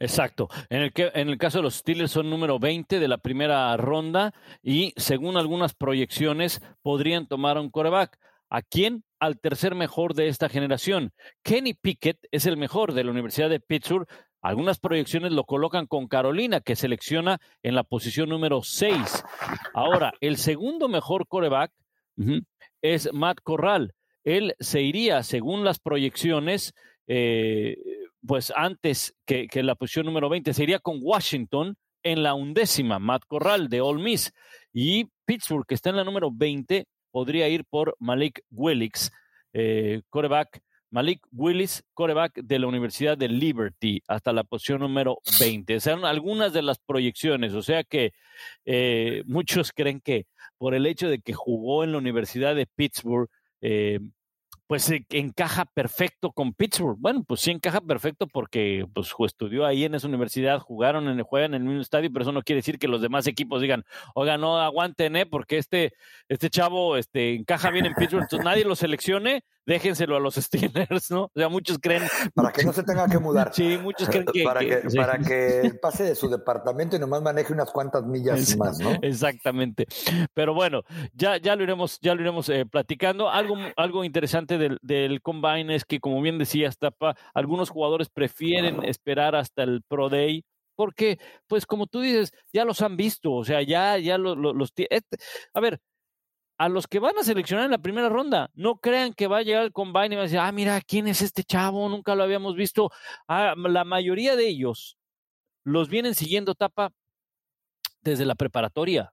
[0.00, 0.48] Exacto.
[0.70, 3.76] En el, que, en el caso de los Steelers son número 20 de la primera
[3.76, 4.32] ronda
[4.62, 8.18] y según algunas proyecciones podrían tomar un coreback.
[8.50, 9.04] ¿A quién?
[9.20, 11.12] Al tercer mejor de esta generación.
[11.42, 14.08] Kenny Pickett es el mejor de la Universidad de Pittsburgh
[14.40, 19.24] algunas proyecciones lo colocan con Carolina, que selecciona en la posición número 6.
[19.74, 21.72] Ahora, el segundo mejor coreback
[22.82, 23.94] es Matt Corral.
[24.24, 26.74] Él se iría, según las proyecciones,
[27.06, 27.76] eh,
[28.26, 33.22] pues antes que, la posición número 20, se iría con Washington en la undécima, Matt
[33.26, 34.32] Corral de All Miss.
[34.72, 39.10] Y Pittsburgh, que está en la número 20, podría ir por Malik Willix,
[39.52, 40.60] eh, coreback
[40.90, 45.80] Malik Willis, coreback de la Universidad de Liberty, hasta la posición número 20.
[45.80, 48.12] Son algunas de las proyecciones, o sea que
[48.64, 50.26] eh, muchos creen que
[50.56, 53.28] por el hecho de que jugó en la Universidad de Pittsburgh,
[53.60, 54.00] eh,
[54.68, 56.98] pues encaja perfecto con Pittsburgh.
[57.00, 61.54] Bueno, pues sí encaja perfecto porque pues estudió ahí en esa universidad, jugaron en juegan
[61.54, 63.84] en el mismo estadio, pero eso no quiere decir que los demás equipos digan,
[64.14, 65.24] oiga, no aguanten, ¿eh?
[65.24, 65.94] porque este,
[66.28, 71.10] este chavo este, encaja bien en Pittsburgh, entonces nadie lo seleccione, déjenselo a los Steelers,
[71.10, 71.24] ¿no?
[71.24, 72.02] O sea, muchos creen.
[72.34, 73.52] Para que no se tenga que mudar.
[73.52, 74.42] Sí, muchos creen que.
[74.42, 78.80] Para que, para que pase de su departamento y nomás maneje unas cuantas millas más,
[78.80, 78.90] ¿no?
[79.02, 79.86] Exactamente.
[80.32, 83.30] Pero bueno, ya, ya lo iremos, ya lo iremos eh, platicando.
[83.30, 88.84] Algo, algo interesante del, del combine es que, como bien decía Tapa, algunos jugadores prefieren
[88.84, 90.44] esperar hasta el Pro Day
[90.78, 94.54] porque, pues como tú dices, ya los han visto, o sea, ya, ya los, los,
[94.54, 94.72] los
[95.52, 95.80] a ver,
[96.58, 98.50] a los que van a seleccionar en la primera ronda.
[98.54, 101.06] No crean que va a llegar el combine y va a decir, ah, mira, ¿quién
[101.06, 101.88] es este chavo?
[101.88, 102.90] Nunca lo habíamos visto.
[103.28, 104.98] Ah, la mayoría de ellos
[105.62, 106.92] los vienen siguiendo tapa
[108.02, 109.12] desde la preparatoria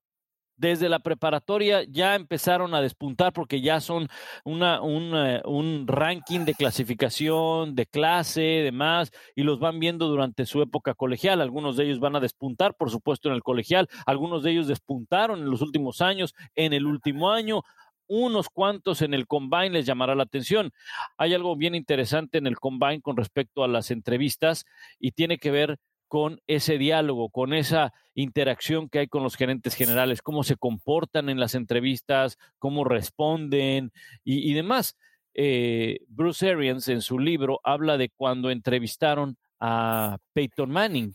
[0.58, 4.08] desde la preparatoria ya empezaron a despuntar porque ya son
[4.44, 10.62] una, eh, un ranking de clasificación, de clase, demás, y los van viendo durante su
[10.62, 11.42] época colegial.
[11.42, 13.88] Algunos de ellos van a despuntar, por supuesto, en el colegial.
[14.06, 17.62] Algunos de ellos despuntaron en los últimos años, en el último año.
[18.08, 20.72] Unos cuantos en el combine les llamará la atención.
[21.18, 24.66] Hay algo bien interesante en el combine con respecto a las entrevistas
[25.00, 29.76] y tiene que ver con ese diálogo, con esa interacción que hay con los gerentes
[29.76, 33.92] generales, cómo se comportan en las entrevistas, cómo responden
[34.24, 34.98] y, demás.
[35.34, 41.14] Eh, Bruce Arians en su libro habla de cuando entrevistaron a Peyton Manning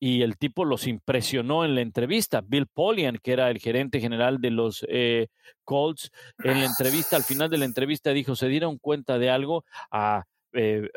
[0.00, 2.42] y el tipo los impresionó en la entrevista.
[2.46, 5.28] Bill Polian, que era el gerente general de los eh,
[5.64, 6.12] Colts,
[6.44, 10.24] en la entrevista, al final de la entrevista dijo, se dieron cuenta de algo a
[10.52, 10.88] eh,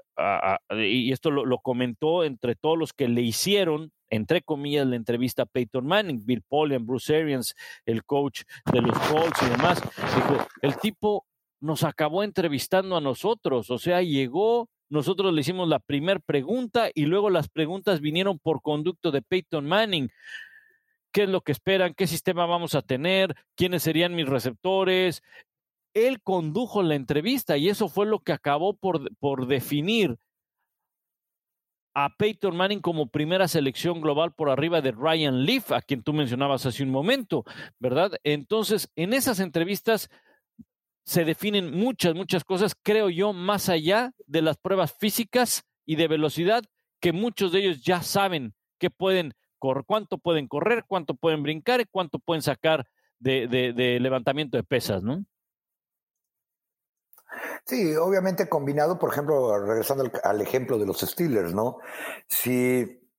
[0.78, 5.46] y esto lo, comentó entre todos los que le hicieron, entre comillas, la entrevista a
[5.46, 8.42] Peyton Manning, Bill Polian, Bruce Arians, el coach
[8.72, 9.82] de los Colts y demás.
[10.16, 11.26] Dijo, el tipo
[11.60, 17.06] nos acabó entrevistando a nosotros, o sea, llegó, nosotros le hicimos la primera pregunta y
[17.06, 20.10] luego las preguntas vinieron por conducto de Peyton Manning.
[21.14, 25.22] Qué es lo que esperan, qué sistema vamos a tener, quiénes serían mis receptores,
[25.94, 30.18] él condujo la entrevista y eso fue lo que acabó por, por definir
[31.94, 36.14] a Peyton Manning como primera selección global por arriba de Ryan Leaf, a quien tú
[36.14, 37.44] mencionabas hace un momento,
[37.80, 38.14] ¿verdad?
[38.24, 40.10] Entonces, en esas entrevistas
[41.04, 46.08] se definen muchas, muchas cosas, creo yo, más allá de las pruebas físicas y de
[46.08, 46.64] velocidad,
[47.02, 51.82] que muchos de ellos ya saben que pueden correr, cuánto pueden correr, cuánto pueden brincar
[51.82, 52.88] y cuánto pueden sacar
[53.20, 55.26] de, de levantamiento de pesas, ¿no?
[57.66, 61.80] Sí, obviamente combinado, por ejemplo, regresando al, ejemplo de los Steelers, ¿no?
[62.28, 63.10] Si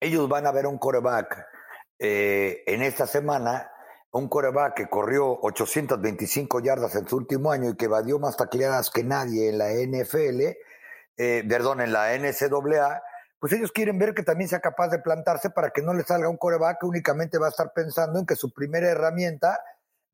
[0.00, 1.46] ellos van a ver un coreback
[1.98, 3.70] eh, en esta semana,
[4.10, 8.90] un coreback que corrió 825 yardas en su último año y que evadió más tacleadas
[8.90, 10.40] que nadie en la NFL,
[11.16, 13.02] eh, perdón, en la NCAA,
[13.40, 16.28] pues ellos quieren ver que también sea capaz de plantarse para que no le salga
[16.28, 19.60] un coreback que únicamente va a estar pensando en que su primera herramienta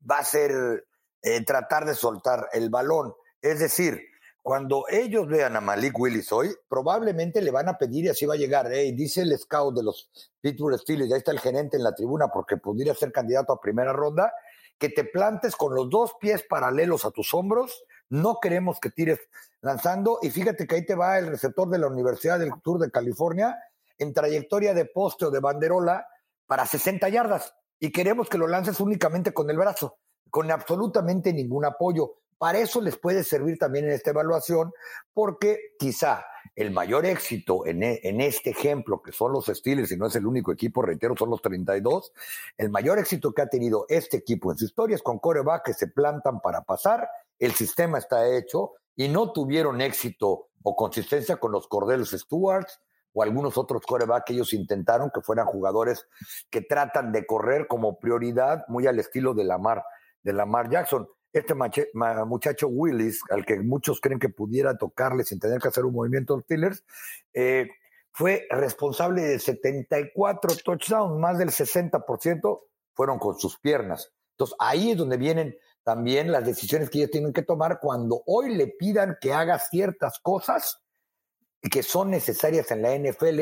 [0.09, 0.85] va a ser
[1.21, 3.13] eh, tratar de soltar el balón.
[3.41, 4.01] Es decir,
[4.43, 8.33] cuando ellos vean a Malik Willis hoy, probablemente le van a pedir y así va
[8.33, 8.69] a llegar.
[8.71, 10.09] Hey, dice el scout de los
[10.41, 13.93] Pittsburgh Steelers, ya está el gerente en la tribuna porque pudiera ser candidato a primera
[13.93, 14.33] ronda,
[14.77, 17.83] que te plantes con los dos pies paralelos a tus hombros.
[18.09, 19.19] No queremos que tires
[19.61, 20.17] lanzando.
[20.23, 23.57] Y fíjate que ahí te va el receptor de la Universidad del Sur de California
[23.99, 26.07] en trayectoria de poste o de banderola
[26.47, 27.53] para 60 yardas.
[27.79, 32.20] Y queremos que lo lances únicamente con el brazo, con absolutamente ningún apoyo.
[32.41, 34.73] Para eso les puede servir también en esta evaluación,
[35.13, 36.25] porque quizá
[36.55, 40.15] el mayor éxito en, e, en, este ejemplo, que son los Steelers, y no es
[40.15, 42.11] el único equipo, reitero, son los 32,
[42.57, 45.75] el mayor éxito que ha tenido este equipo en su historia es con coreback que
[45.75, 51.51] se plantan para pasar, el sistema está hecho y no tuvieron éxito o consistencia con
[51.51, 52.81] los Cordelos Stewards
[53.13, 56.07] o algunos otros coreback que ellos intentaron que fueran jugadores
[56.49, 59.85] que tratan de correr como prioridad, muy al estilo de Lamar,
[60.23, 65.61] de Lamar Jackson este muchacho Willis, al que muchos creen que pudiera tocarle sin tener
[65.61, 66.83] que hacer un movimiento de Steelers,
[67.33, 67.69] eh,
[68.11, 72.61] fue responsable de 74 touchdowns, más del 60%
[72.93, 74.11] fueron con sus piernas.
[74.33, 78.53] Entonces ahí es donde vienen también las decisiones que ellos tienen que tomar cuando hoy
[78.55, 80.83] le pidan que haga ciertas cosas
[81.61, 83.39] que son necesarias en la NFL,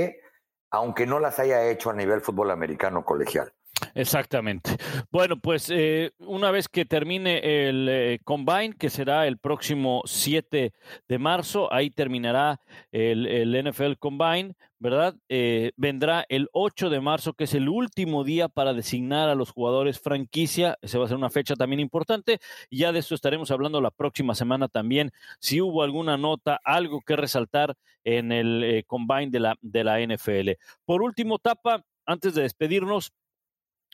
[0.71, 3.53] aunque no las haya hecho a nivel fútbol americano colegial.
[3.93, 4.77] Exactamente.
[5.11, 10.73] Bueno, pues eh, una vez que termine el eh, Combine, que será el próximo 7
[11.07, 12.61] de marzo, ahí terminará
[12.91, 15.15] el, NFL Combine, ¿verdad?
[15.27, 19.51] Eh, vendrá el 8 de marzo, que es el último día para designar a los
[19.51, 20.77] jugadores franquicia.
[20.81, 22.39] Esa va a ser una fecha también importante.
[22.71, 25.11] Ya de eso estaremos hablando la próxima semana también.
[25.39, 30.51] Si hubo alguna nota, algo que resaltar en el Combine de la, de la NFL.
[30.85, 33.13] Por último, Tapa, antes de despedirnos,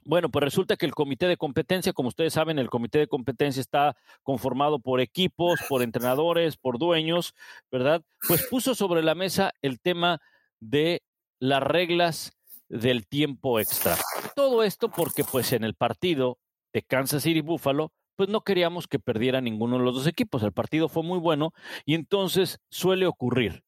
[0.06, 3.60] bueno, pues resulta que el comité de competencia, como ustedes saben, el comité de competencia
[3.60, 7.34] está conformado por equipos, por entrenadores, por dueños,
[7.72, 8.04] ¿verdad?
[8.28, 10.22] Pues puso sobre la mesa el tema
[10.60, 11.02] de
[11.40, 12.38] las reglas
[12.70, 13.98] del tiempo extra.
[14.36, 16.38] Todo esto porque pues en el partido
[16.72, 20.44] de Kansas City Buffalo, pues no queríamos que perdiera ninguno de los dos equipos.
[20.44, 21.52] El partido fue muy bueno
[21.84, 23.64] y entonces suele ocurrir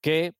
[0.00, 0.32] que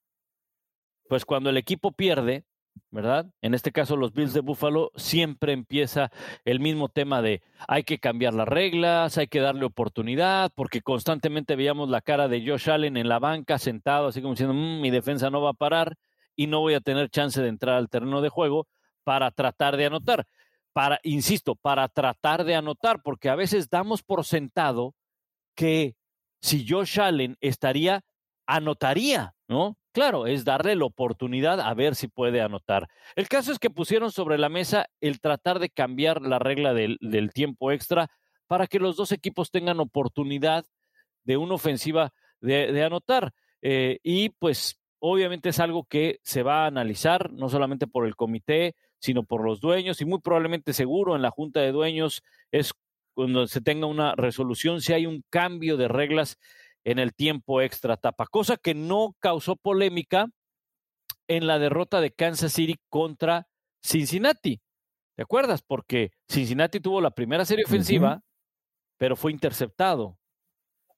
[1.09, 2.45] pues cuando el equipo pierde,
[2.91, 3.26] ¿verdad?
[3.43, 6.11] En este caso, los Bills de Buffalo siempre empieza
[6.45, 11.57] el mismo tema de hay que cambiar las reglas, hay que darle oportunidad, porque constantemente
[11.57, 14.91] veíamos la cara de Josh Allen en la banca sentado, así como diciendo, mm, mi
[14.91, 15.97] defensa no va a parar
[16.37, 18.68] y no voy a tener chance de entrar al terreno de juego
[19.05, 20.26] para tratar de anotar.
[20.72, 24.95] Para, insisto, para tratar de anotar, porque a veces damos por sentado
[25.57, 25.97] que
[26.41, 28.05] si Josh Allen estaría,
[28.47, 29.76] anotaría, ¿no?
[29.99, 32.89] Claro, es darle la oportunidad a ver si puede anotar.
[33.17, 36.99] El caso es que pusieron sobre la mesa el tratar de cambiar la regla del,
[37.35, 38.09] tiempo extra
[38.47, 40.65] para que los dos equipos tengan oportunidad
[41.25, 43.33] de una ofensiva de, anotar.
[43.61, 48.15] Eh, y pues obviamente es algo que se va a analizar no solamente por el
[48.15, 52.23] comité, sino por los dueños y muy probablemente seguro en la junta de dueños
[52.53, 52.73] es
[53.15, 56.39] cuando se tenga una resolución si hay un cambio de reglas
[56.85, 60.29] en el tiempo extra tapa, cosa que no causó polémica
[61.29, 63.47] en la derrota de Kansas City contra
[63.83, 64.61] Cincinnati.
[65.16, 65.62] ¿Te acuerdas?
[65.62, 68.20] Porque Cincinnati tuvo la primera serie ofensiva,
[68.97, 70.16] pero fue interceptado.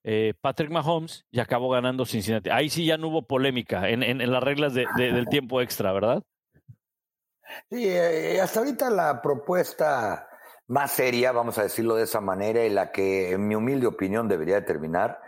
[0.03, 2.49] Eh, Patrick Mahomes y acabó ganando Cincinnati.
[2.49, 6.23] Ahí sí ya no hubo polémica en, las reglas del tiempo extra, ¿verdad?
[7.69, 10.27] Sí, eh, hasta ahorita la propuesta
[10.67, 14.27] más seria, vamos a decirlo de esa manera, y la que en mi humilde opinión
[14.27, 15.19] debería terminar,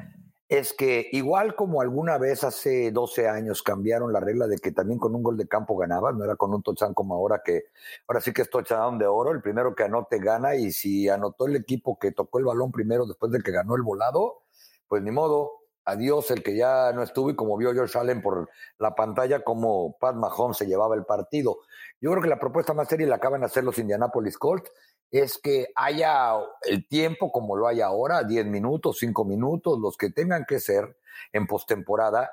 [0.53, 4.99] es que igual como alguna vez hace 12 años cambiaron la regla de que también
[4.99, 7.63] con un gol de campo ganabas, no era con un touchdown como ahora que
[8.07, 11.47] ahora sí que es touchdown de oro, el primero que anote gana y si anotó
[11.47, 14.43] el equipo que tocó el balón primero después de que ganó el volado,
[14.87, 18.47] pues ni modo, adiós el que ya no estuvo y como vio George Allen por
[18.77, 21.61] la pantalla como Pat Mahomes se llevaba el partido.
[21.99, 24.71] Yo creo que la propuesta más seria la acaban de hacer los Indianapolis Colts
[25.13, 26.33] es que haya
[26.63, 30.97] el tiempo como lo hay ahora, 10 minutos, 5 minutos, los que tengan que ser
[31.31, 32.31] en postemporada,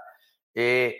[0.55, 0.97] eh,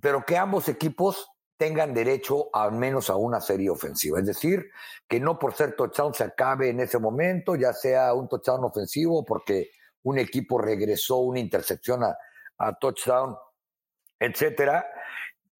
[0.00, 4.20] pero que ambos equipos tengan derecho al menos a una serie ofensiva.
[4.20, 4.70] Es decir,
[5.08, 9.24] que no por ser touchdown se acabe en ese momento, ya sea un touchdown ofensivo
[9.24, 9.70] porque
[10.04, 12.16] un equipo regresó una intercepción a,
[12.58, 13.36] a touchdown,
[14.20, 14.86] etcétera,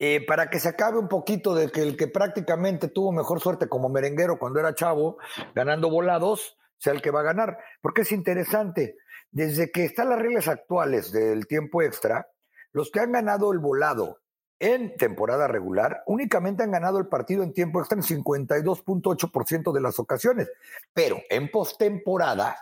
[0.06, 3.70] eh, para que se acabe un poquito de que el que prácticamente tuvo mejor suerte
[3.70, 5.16] como merenguero cuando era chavo,
[5.54, 7.56] ganando volados, sea el que va a ganar.
[7.80, 8.98] Porque es interesante,
[9.30, 12.28] desde que están las reglas actuales del tiempo extra,
[12.72, 14.20] los que han ganado el volado
[14.58, 19.98] en temporada regular únicamente han ganado el partido en tiempo extra en 52.8% de las
[19.98, 20.52] ocasiones,
[20.92, 22.58] pero en postemporada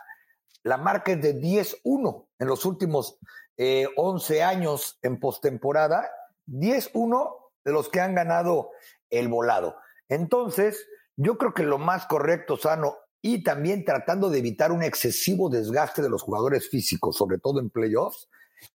[0.63, 3.19] la marca es de 10-1 en los últimos
[3.57, 6.09] 11 eh, años en postemporada,
[6.47, 8.71] 10-1 de los que han ganado
[9.09, 9.75] el volado.
[10.09, 15.49] Entonces, yo creo que lo más correcto, sano, y también tratando de evitar un excesivo
[15.49, 18.27] desgaste de los jugadores físicos, sobre todo en playoffs,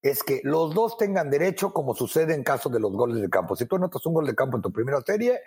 [0.01, 3.55] es que los dos tengan derecho, como sucede en caso de los goles de campo.
[3.55, 5.41] Si tú anotas un gol de campo en tu primera serie,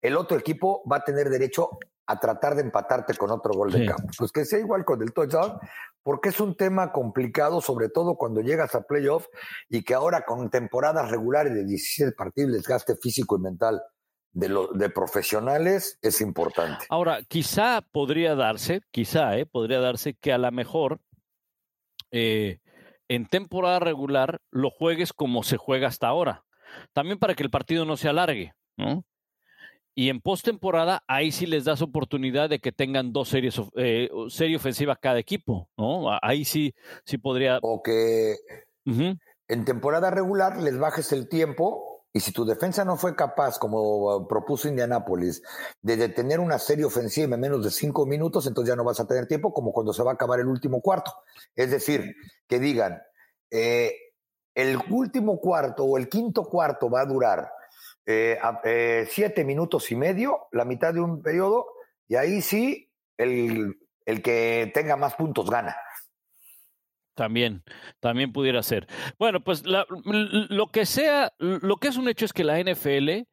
[0.00, 1.70] el otro equipo va a tener derecho
[2.06, 4.08] a tratar de empatarte con otro gol de campo.
[4.18, 5.58] Pues que sea igual con el touchdown,
[6.02, 9.26] porque es un tema complicado, sobre todo cuando llegas a playoff
[9.68, 13.82] y que ahora con temporadas regulares de 17 partidos, desgaste físico y mental
[14.32, 16.86] de, de profesionales es importante.
[16.88, 21.00] Ahora, quizá podría darse, quizá, eh, podría darse que a lo mejor
[22.10, 22.58] eh,
[23.08, 26.44] en temporada regular lo juegues como se juega hasta ahora.
[26.92, 29.04] También para que el partido no se alargue, ¿no?
[29.94, 34.56] Y en postemporada, ahí sí les das oportunidad de que tengan dos series, eh, serie
[34.56, 36.06] ofensiva cada equipo, ¿no?
[36.22, 36.74] Ahí sí,
[37.04, 37.58] sí podría.
[37.62, 38.36] O que
[39.48, 44.28] en temporada regular les bajes el tiempo y si tu defensa no fue capaz, como
[44.28, 45.42] propuso Indianápolis,
[45.80, 49.06] de detener una serie ofensiva en menos de cinco minutos, entonces ya no vas a
[49.06, 51.12] tener tiempo, como cuando se va a acabar el último cuarto.
[51.56, 52.14] Es decir,
[52.46, 53.00] que digan,
[53.50, 53.94] eh,
[54.54, 57.50] el último cuarto o el quinto cuarto va a durar
[58.06, 61.66] eh, eh, siete minutos y medio, la mitad de un periodo,
[62.08, 65.76] y ahí sí el, el que tenga más puntos gana.
[67.14, 67.62] También,
[68.00, 68.86] también pudiera ser.
[69.18, 73.28] Bueno, pues lo que sea, lo que es un hecho es que la NFL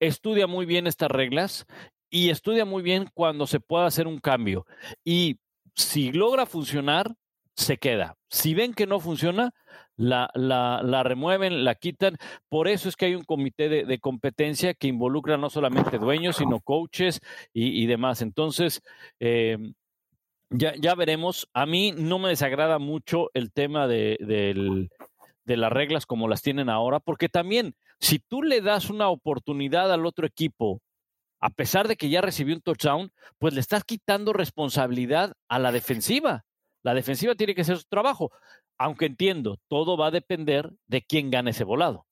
[0.00, 1.66] estudia muy bien estas reglas
[2.10, 4.66] y estudia muy bien cuando se pueda hacer un cambio.
[5.04, 5.38] Y
[5.74, 7.14] si logra funcionar,
[7.54, 8.16] se queda.
[8.28, 9.52] Si ven que no funciona,
[9.96, 12.16] la, la, la, remueven, la quitan.
[12.48, 16.60] Por eso es que hay un comité de, competencia que involucra no solamente dueños, sino
[16.60, 17.20] coaches
[17.52, 18.22] y, demás.
[18.22, 18.82] Entonces,
[19.20, 19.58] eh,
[20.50, 21.48] ya, ya, veremos.
[21.52, 24.88] A mí no me desagrada mucho el tema de,
[25.44, 29.92] de las reglas como las tienen ahora, porque también si tú le das una oportunidad
[29.92, 30.80] al otro equipo
[31.42, 35.72] a pesar de que ya recibió un touchdown, pues le estás quitando responsabilidad a la
[35.72, 36.44] defensiva.
[36.82, 38.32] La defensiva tiene que hacer su trabajo.
[38.78, 42.06] Aunque entiendo, todo va a depender de quién gane ese volado,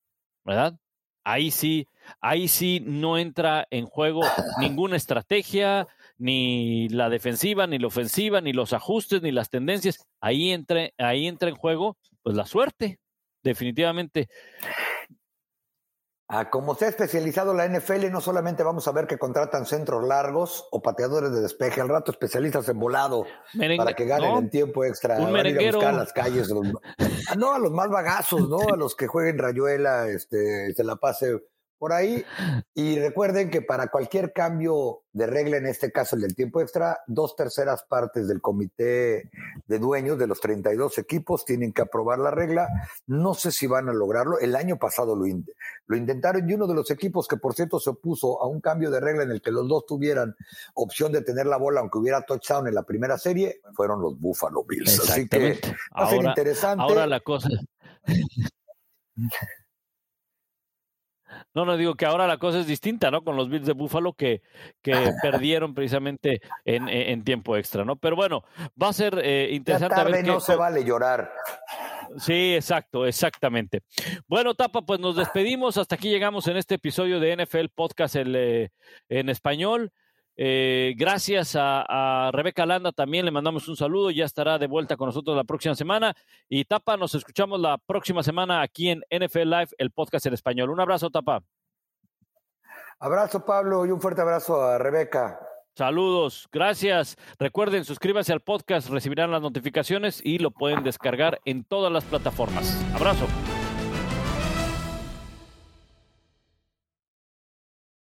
[0.45, 0.79] ¿verdad?
[1.25, 1.87] Ahí sí,
[2.21, 4.23] ahí sí no entra en juego
[4.59, 10.07] ninguna estrategia, ni la defensiva, ni la ofensiva, ni los ajustes, ni las tendencias.
[10.21, 13.01] Ahí entra, ahí entra en juego, pues la suerte,
[13.43, 14.29] definitivamente.
[16.33, 20.07] Ah, como se ha especializado la NFL, no solamente vamos a ver que contratan centros
[20.07, 23.27] largos o pateadores de despeje, al rato especialistas en volado
[23.77, 26.49] para que ganen en tiempo extra, Un van a ir a buscar las calles.
[27.29, 28.59] Ah, no, a los más bagazos, ¿no?
[28.73, 31.39] A los que jueguen rayuela, este, se la pase
[31.81, 32.23] por ahí.
[32.75, 37.01] Y recuerden que para cualquier cambio de regla, en este caso el del tiempo extra,
[37.07, 39.31] dos terceras partes del comité
[39.67, 42.69] de dueños de los 32 equipos tienen que aprobar la regla.
[43.07, 44.39] No sé si van a lograrlo.
[44.39, 45.25] El año pasado lo,
[45.87, 48.91] lo intentaron y uno de los equipos que, por cierto, se opuso a un cambio
[48.91, 50.37] de regla en el que los dos tuvieran
[50.75, 54.65] opción de tener la bola, aunque hubiera touchdown en la primera serie, fueron los Buffalo
[54.65, 55.01] Bills.
[55.09, 55.59] Así que
[55.99, 56.83] va a ser interesante.
[56.83, 57.49] Ahora la cosa.
[61.55, 63.23] No, no digo que ahora la cosa es distinta, ¿no?
[63.23, 64.43] Con los Bills de Buffalo que,
[64.83, 64.93] que
[65.23, 67.97] perdieron precisamente en, en, tiempo extra, ¿no?
[67.97, 68.45] Pero bueno,
[68.81, 69.97] va a ser eh, interesante.
[69.97, 71.33] Ya tarde no se vale llorar.
[72.19, 73.83] Sí, exacto, exactamente.
[74.27, 75.77] Bueno, Tapa, pues nos despedimos.
[75.77, 78.71] Hasta aquí llegamos en este episodio de NFL Podcast eh,
[79.09, 79.93] en español.
[80.43, 85.09] Eh, gracias a, Rebeca Landa también le mandamos un saludo, ya estará de vuelta con
[85.09, 86.17] nosotros la próxima semana.
[86.49, 90.71] Y Tapa, nos escuchamos la próxima semana aquí en NFL Live, el podcast en español.
[90.71, 91.43] Un abrazo, Tapa.
[92.99, 95.39] Abrazo, Pablo, y un fuerte abrazo a Rebeca.
[95.77, 97.19] Saludos, gracias.
[97.39, 102.83] Recuerden, suscríbanse al podcast, recibirán las notificaciones y lo pueden descargar en todas las plataformas.
[102.95, 103.27] Abrazo.